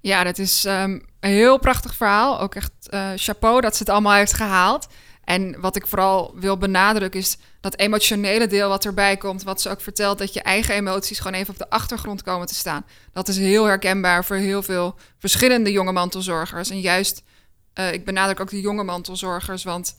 Ja, 0.00 0.24
dat 0.24 0.38
is 0.38 0.64
ehm, 0.64 0.98
een 1.20 1.30
heel 1.30 1.58
prachtig 1.58 1.94
verhaal. 1.94 2.40
Ook 2.40 2.54
echt 2.54 2.72
eh, 2.86 3.10
chapeau 3.16 3.60
dat 3.60 3.76
ze 3.76 3.82
het 3.82 3.92
allemaal 3.92 4.14
heeft 4.14 4.34
gehaald. 4.34 4.86
En 5.30 5.60
wat 5.60 5.76
ik 5.76 5.86
vooral 5.86 6.32
wil 6.34 6.56
benadrukken 6.56 7.20
is 7.20 7.36
dat 7.60 7.78
emotionele 7.78 8.46
deel 8.46 8.68
wat 8.68 8.84
erbij 8.84 9.16
komt. 9.16 9.42
Wat 9.42 9.60
ze 9.60 9.70
ook 9.70 9.80
vertelt, 9.80 10.18
dat 10.18 10.32
je 10.32 10.42
eigen 10.42 10.74
emoties 10.74 11.18
gewoon 11.18 11.38
even 11.38 11.52
op 11.52 11.58
de 11.58 11.70
achtergrond 11.70 12.22
komen 12.22 12.46
te 12.46 12.54
staan. 12.54 12.84
Dat 13.12 13.28
is 13.28 13.36
heel 13.36 13.64
herkenbaar 13.64 14.24
voor 14.24 14.36
heel 14.36 14.62
veel 14.62 14.94
verschillende 15.18 15.72
jonge 15.72 15.92
mantelzorgers. 15.92 16.70
En 16.70 16.80
juist, 16.80 17.22
eh, 17.72 17.92
ik 17.92 18.04
benadruk 18.04 18.40
ook 18.40 18.50
de 18.50 18.60
jonge 18.60 18.84
mantelzorgers, 18.84 19.64
want 19.64 19.96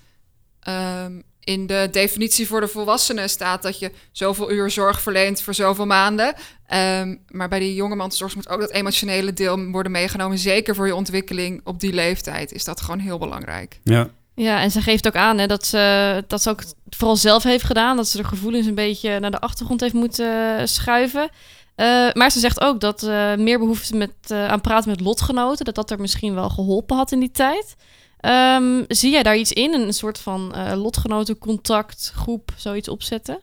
ehm, 0.60 1.22
in 1.40 1.68
de 1.68 1.88
definitie 1.92 2.48
voor 2.48 2.62
de 2.62 2.68
volwassenen 2.68 3.30
staat 3.30 3.62
dat 3.62 3.80
je 3.80 3.92
zoveel 4.12 4.52
uur 4.52 4.72
zorg 4.72 5.02
verleent 5.02 5.42
voor 5.42 5.54
zoveel 5.54 5.86
maanden. 5.86 6.34
Ehm, 6.68 7.16
maar 7.28 7.50
bij 7.50 7.60
die 7.60 7.76
jonge 7.76 7.96
mantelzorgers 7.96 8.44
moet 8.44 8.54
ook 8.54 8.62
dat 8.62 8.72
emotionele 8.72 9.34
deel 9.34 9.66
worden 9.66 9.92
meegenomen. 9.92 10.38
Zeker 10.38 10.76
voor 10.76 10.88
je 10.88 10.96
ontwikkeling 10.96 11.62
op 11.64 11.80
die 11.80 11.94
leeftijd 11.94 12.52
is 12.52 12.64
dat 12.64 12.82
gewoon 12.82 13.00
heel 13.00 13.18
belangrijk. 13.18 13.80
Ja. 13.84 14.10
Ja, 14.36 14.62
en 14.62 14.72
ze 14.72 14.82
geeft 14.82 15.08
ook 15.08 15.16
aan 15.16 15.38
hè, 15.38 15.48
dat, 15.48 15.66
ze, 15.66 16.24
dat 16.28 16.42
ze 16.42 16.50
ook 16.50 16.62
vooral 16.90 17.16
zelf 17.16 17.44
heeft 17.44 17.64
gedaan. 17.64 17.96
Dat 17.96 18.08
ze 18.08 18.18
de 18.18 18.24
gevoelens 18.24 18.66
een 18.66 18.76
beetje 18.76 19.20
naar 19.20 19.32
de 19.32 19.40
achtergrond 19.40 19.82
heeft 19.82 19.94
moeten 19.94 20.58
eh, 20.58 20.66
schuiven. 20.66 21.30
Eh, 21.76 22.14
maar 22.14 22.32
ze 22.32 22.40
zegt 22.40 22.62
ook 22.62 22.80
dat 22.80 23.04
eh, 23.04 23.36
meer 23.36 23.60
behoefte 23.60 23.96
met, 23.96 24.32
aan 24.32 24.62
praten 24.62 24.90
met 24.90 25.00
lotgenoten... 25.00 25.66
dat 25.66 25.76
dat 25.76 25.92
er 25.92 26.00
misschien 26.00 26.34
wel 26.34 26.50
geholpen 26.50 26.98
had 26.98 27.12
in 27.12 27.20
die 27.20 27.32
tijd. 27.32 27.76
Ehm, 28.20 28.84
zie 28.88 29.12
jij 29.12 29.24
daar 29.24 29.38
iets 29.38 29.52
in? 29.52 29.74
Een 29.74 29.94
soort 29.94 30.20
van 30.20 30.54
eh 30.56 30.74
lotgenotencontactgroep, 30.76 32.52
zoiets 32.56 32.88
opzetten? 32.88 33.42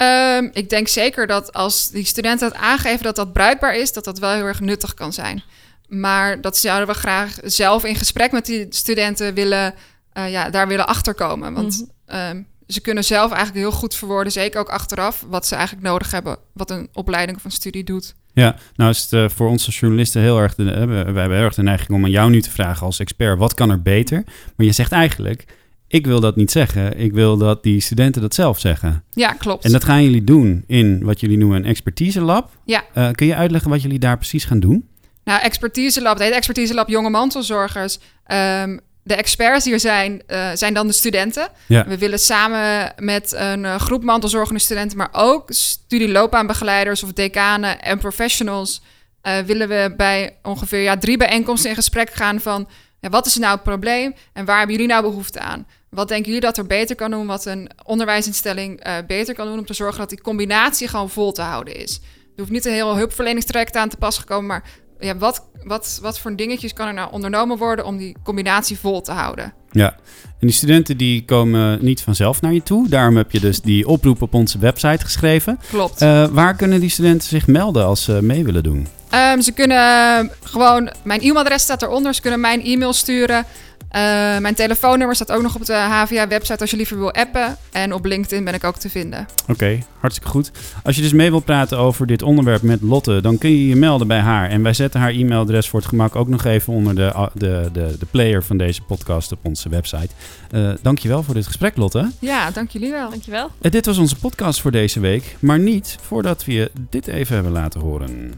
Ehm, 0.00 0.48
ik 0.52 0.70
denk 0.70 0.88
zeker 0.88 1.26
dat 1.26 1.52
als 1.52 1.88
die 1.88 2.04
studenten 2.04 2.48
het 2.48 2.56
aangeven 2.56 3.02
dat 3.02 3.16
dat 3.16 3.32
bruikbaar 3.32 3.74
is, 3.74 3.92
dat 3.92 4.04
dat 4.04 4.18
wel 4.18 4.30
heel 4.30 4.44
erg 4.44 4.60
nuttig 4.60 4.94
kan 4.94 5.12
zijn. 5.12 5.42
Maar 5.88 6.40
dat 6.40 6.56
zouden 6.56 6.88
we 6.88 6.94
graag 6.94 7.38
zelf 7.42 7.84
in 7.84 7.94
gesprek 7.94 8.32
met 8.32 8.46
die 8.46 8.66
studenten 8.68 9.34
willen, 9.34 9.74
eh, 10.24 10.30
ja, 10.30 10.50
daar 10.50 10.68
willen 10.68 10.86
achterkomen. 10.86 11.52
Want 11.52 11.86
ehm, 12.06 12.42
ze 12.66 12.80
kunnen 12.80 13.04
zelf 13.04 13.32
eigenlijk 13.32 13.60
heel 13.60 13.78
goed 13.78 13.94
verwoorden, 13.94 14.32
zeker 14.32 14.60
ook 14.60 14.68
achteraf, 14.68 15.24
wat 15.28 15.46
ze 15.46 15.54
eigenlijk 15.54 15.86
nodig 15.86 16.10
hebben, 16.10 16.36
wat 16.52 16.70
een 16.70 16.88
opleiding 16.92 17.38
of 17.38 17.44
een 17.44 17.50
studie 17.50 17.84
doet. 17.84 18.14
Ja, 18.32 18.56
nou 18.74 18.90
is 18.90 19.02
het 19.02 19.12
eh, 19.12 19.28
voor 19.28 19.48
onze 19.48 19.70
journalisten 19.70 20.22
heel 20.22 20.38
erg... 20.38 20.54
De, 20.54 20.70
eh, 20.70 20.80
we, 20.80 20.86
we 20.86 21.18
hebben 21.18 21.32
heel 21.32 21.44
erg 21.44 21.54
de 21.54 21.62
neiging 21.62 21.90
om 21.90 22.04
aan 22.04 22.10
jou 22.10 22.30
nu 22.30 22.42
te 22.42 22.50
vragen 22.50 22.86
als 22.86 22.98
expert... 22.98 23.38
wat 23.38 23.54
kan 23.54 23.70
er 23.70 23.82
beter? 23.82 24.22
Maar 24.56 24.66
je 24.66 24.72
zegt 24.72 24.92
eigenlijk... 24.92 25.44
ik 25.86 26.06
wil 26.06 26.20
dat 26.20 26.36
niet 26.36 26.50
zeggen. 26.50 26.98
Ik 26.98 27.12
wil 27.12 27.36
dat 27.36 27.62
die 27.62 27.80
studenten 27.80 28.22
dat 28.22 28.34
zelf 28.34 28.58
zeggen. 28.58 29.04
Ja, 29.10 29.32
klopt. 29.32 29.64
En 29.64 29.72
dat 29.72 29.84
gaan 29.84 30.02
jullie 30.02 30.24
doen 30.24 30.64
in 30.66 31.04
wat 31.04 31.20
jullie 31.20 31.38
noemen 31.38 31.56
een 31.56 31.64
expertise-lab. 31.64 32.50
Ja. 32.64 32.84
Eh, 32.94 33.10
kun 33.10 33.26
je 33.26 33.34
uitleggen 33.34 33.70
wat 33.70 33.82
jullie 33.82 33.98
daar 33.98 34.16
precies 34.16 34.44
gaan 34.44 34.60
doen? 34.60 34.88
Nou, 35.24 35.42
Expertise 35.42 36.02
Lab, 36.02 36.14
het 36.14 36.22
heet 36.22 36.32
Expertise 36.32 36.74
Lab 36.74 36.88
Jonge 36.88 37.10
Mantelzorgers. 37.10 37.98
Ehm, 38.24 38.78
de 39.10 39.16
experts 39.16 39.64
die 39.64 39.72
er 39.72 39.80
zijn, 39.80 40.22
eh, 40.26 40.50
zijn 40.54 40.74
dan 40.74 40.86
de 40.86 40.92
studenten. 40.92 41.48
Ja. 41.66 41.86
We 41.86 41.98
willen 41.98 42.18
samen 42.18 42.92
met 42.96 43.32
een 43.32 43.64
eh, 43.64 43.74
groep 43.74 44.02
mantelzorgende 44.04 44.60
studenten, 44.60 44.98
maar 44.98 45.08
ook 45.12 45.52
studieloopbaanbegeleiders 45.52 47.02
of 47.02 47.12
decanen 47.12 47.80
en 47.80 47.98
professionals, 47.98 48.82
eh, 49.22 49.38
willen 49.38 49.68
we 49.68 49.94
bij 49.96 50.36
ongeveer 50.42 50.80
ja, 50.80 50.98
drie 50.98 51.16
bijeenkomsten 51.16 51.70
in 51.70 51.76
gesprek 51.76 52.10
gaan 52.12 52.40
van 52.40 52.68
ja, 53.00 53.08
wat 53.08 53.26
is 53.26 53.36
nou 53.36 53.54
het 53.54 53.62
probleem 53.62 54.14
en 54.32 54.44
waar 54.44 54.58
hebben 54.58 54.76
jullie 54.76 54.90
nou 54.90 55.02
behoefte 55.02 55.40
aan? 55.40 55.66
Wat 55.88 56.08
denken 56.08 56.26
jullie 56.26 56.40
dat 56.40 56.56
er 56.56 56.66
beter 56.66 56.96
kan 56.96 57.10
doen, 57.10 57.26
wat 57.26 57.44
een 57.44 57.70
onderwijsinstelling 57.84 58.82
beter 59.06 59.34
kan 59.34 59.46
doen 59.46 59.58
om 59.58 59.66
te 59.66 59.74
zorgen 59.74 59.98
dat 59.98 60.08
die 60.08 60.20
combinatie 60.20 60.88
gewoon 60.88 61.10
vol 61.10 61.32
te 61.32 61.42
houden 61.42 61.76
is? 61.76 62.00
Er 62.22 62.46
hoeft 62.46 62.50
niet 62.50 62.64
een 62.64 62.72
heel 62.72 62.96
hulpverleningstraject 62.96 63.76
aan 63.76 63.88
te 63.88 63.96
pas 63.96 64.18
gekomen, 64.18 64.46
maar 64.46 64.64
ja, 65.00 65.16
wat, 65.16 65.46
wat, 65.64 65.98
wat 66.02 66.18
voor 66.18 66.36
dingetjes 66.36 66.72
kan 66.72 66.86
er 66.86 66.94
nou 66.94 67.12
ondernomen 67.12 67.56
worden 67.56 67.84
om 67.84 67.96
die 67.96 68.16
combinatie 68.24 68.78
vol 68.78 69.00
te 69.00 69.12
houden? 69.12 69.52
Ja, 69.70 69.96
en 70.40 70.46
die 70.46 70.52
studenten 70.52 70.96
die 70.96 71.24
komen 71.24 71.84
niet 71.84 72.02
vanzelf 72.02 72.40
naar 72.40 72.52
je 72.52 72.62
toe. 72.62 72.88
Daarom 72.88 73.16
heb 73.16 73.30
je 73.30 73.40
dus 73.40 73.60
die 73.60 73.88
oproep 73.88 74.22
op 74.22 74.34
onze 74.34 74.58
website 74.58 75.04
geschreven. 75.04 75.58
Klopt. 75.70 76.02
Eh, 76.02 76.26
waar 76.26 76.56
kunnen 76.56 76.80
die 76.80 76.90
studenten 76.90 77.28
zich 77.28 77.46
melden 77.46 77.84
als 77.84 78.04
ze 78.04 78.22
mee 78.22 78.44
willen 78.44 78.62
doen? 78.62 78.86
Ehm, 79.10 79.40
ze 79.40 79.52
kunnen 79.52 80.30
gewoon, 80.42 80.90
mijn 81.02 81.20
e-mailadres 81.20 81.62
staat 81.62 81.82
eronder, 81.82 82.14
ze 82.14 82.20
kunnen 82.20 82.40
mijn 82.40 82.64
e-mail 82.64 82.92
sturen. 82.92 83.44
Eh, 83.90 84.02
mijn 84.38 84.54
telefoonnummer 84.54 85.14
staat 85.14 85.32
ook 85.32 85.42
nog 85.42 85.54
op 85.54 85.64
de 85.64 85.72
HVA-website 85.72 86.60
als 86.60 86.70
je 86.70 86.76
liever 86.76 86.98
wil 86.98 87.12
appen. 87.12 87.56
En 87.72 87.94
op 87.94 88.04
LinkedIn 88.04 88.44
ben 88.44 88.54
ik 88.54 88.64
ook 88.64 88.76
te 88.76 88.90
vinden. 88.90 89.26
Oké, 89.48 89.78
hartstikke 89.98 90.30
goed. 90.30 90.50
Als 90.82 90.96
je 90.96 91.02
dus 91.02 91.12
mee 91.12 91.30
wilt 91.30 91.44
praten 91.44 91.78
over 91.78 92.06
dit 92.06 92.22
onderwerp 92.22 92.62
met 92.62 92.82
Lotte, 92.82 93.20
dan 93.20 93.38
kun 93.38 93.50
je 93.50 93.66
je 93.66 93.76
melden 93.76 94.06
bij 94.06 94.18
haar. 94.18 94.50
En 94.50 94.62
wij 94.62 94.72
zetten 94.72 95.00
haar 95.00 95.10
e-mailadres 95.10 95.68
voor 95.68 95.78
het 95.78 95.88
gemak 95.88 96.16
ook 96.16 96.28
nog 96.28 96.44
even 96.44 96.72
onder 96.72 96.94
de, 96.94 97.28
de, 97.34 97.68
de, 97.72 97.96
de 97.98 98.06
player 98.10 98.42
van 98.42 98.56
deze 98.56 98.82
podcast 98.82 99.32
op 99.32 99.38
onze 99.42 99.68
website. 99.68 100.08
Uh, 100.50 100.70
dankjewel 100.82 101.22
voor 101.22 101.34
dit 101.34 101.46
gesprek, 101.46 101.76
Lotte. 101.76 102.10
Ja, 102.18 102.50
dank 102.50 102.70
jullie 102.70 102.90
wel. 102.90 103.10
Dankjewel. 103.10 103.50
Uh, 103.62 103.72
dit 103.72 103.86
was 103.86 103.98
onze 103.98 104.16
podcast 104.16 104.60
voor 104.60 104.70
deze 104.70 105.00
week, 105.00 105.36
maar 105.40 105.58
niet 105.58 105.98
voordat 106.00 106.44
we 106.44 106.52
je 106.52 106.70
dit 106.90 107.06
even 107.06 107.34
hebben 107.34 107.52
laten 107.52 107.80
horen. 107.80 108.32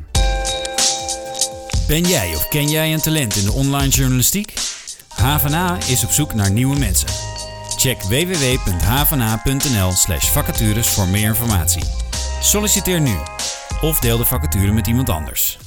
Ben 1.89 2.03
jij 2.03 2.35
of 2.35 2.49
ken 2.49 2.71
jij 2.71 2.93
een 2.93 3.01
talent 3.01 3.37
in 3.37 3.45
de 3.45 3.53
online 3.53 3.89
journalistiek? 3.89 4.55
HVA 5.17 5.79
is 5.87 6.05
op 6.05 6.11
zoek 6.11 6.35
naar 6.35 6.51
nieuwe 6.51 6.79
mensen. 6.79 7.09
Check 7.77 8.03
www.hvna.nl 8.03 9.93
slash 9.93 10.29
vacatures 10.29 10.89
voor 10.89 11.09
meer 11.09 11.29
informatie. 11.29 11.83
Solliciteer 12.41 13.01
nu 13.01 13.17
of 13.81 14.01
deel 14.01 14.17
de 14.17 14.25
vacature 14.25 14.73
met 14.73 14.87
iemand 14.87 15.09
anders. 15.09 15.59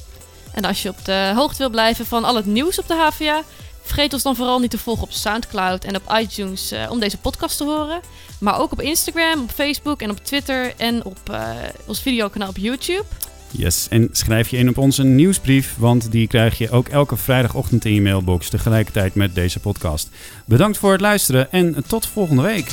En 0.52 0.64
als 0.64 0.82
je 0.82 0.88
op 0.88 1.04
de 1.04 1.32
hoogte 1.34 1.58
wil 1.58 1.70
blijven 1.70 2.06
van 2.06 2.24
al 2.24 2.36
het 2.36 2.46
nieuws 2.46 2.78
op 2.78 2.88
de 2.88 2.94
HVA, 2.94 3.42
vergeet 3.82 4.12
ons 4.12 4.22
dan 4.22 4.36
vooral 4.36 4.58
niet 4.58 4.70
te 4.70 4.78
volgen 4.78 5.02
op 5.02 5.12
Soundcloud 5.12 5.84
en 5.84 5.96
op 5.96 6.14
iTunes 6.18 6.72
uh, 6.72 6.90
om 6.90 7.00
deze 7.00 7.18
podcast 7.18 7.56
te 7.56 7.64
horen. 7.64 8.00
Maar 8.40 8.58
ook 8.58 8.72
op 8.72 8.80
Instagram, 8.80 9.42
op 9.42 9.50
Facebook 9.50 10.00
en 10.00 10.10
op 10.10 10.24
Twitter 10.24 10.74
en 10.76 11.04
op 11.04 11.18
uh, 11.30 11.50
ons 11.86 12.00
videokanaal 12.00 12.48
op 12.48 12.56
YouTube. 12.56 13.04
Yes, 13.50 13.86
en 13.90 14.08
schrijf 14.12 14.48
je 14.48 14.56
in 14.56 14.68
op 14.68 14.78
onze 14.78 15.04
nieuwsbrief, 15.04 15.74
want 15.78 16.10
die 16.10 16.26
krijg 16.26 16.58
je 16.58 16.70
ook 16.70 16.88
elke 16.88 17.16
vrijdagochtend 17.16 17.84
in 17.84 17.94
je 17.94 18.02
mailbox 18.02 18.48
tegelijkertijd 18.48 19.14
met 19.14 19.34
deze 19.34 19.60
podcast. 19.60 20.10
Bedankt 20.44 20.78
voor 20.78 20.92
het 20.92 21.00
luisteren 21.00 21.52
en 21.52 21.84
tot 21.86 22.06
volgende 22.06 22.42
week. 22.42 22.66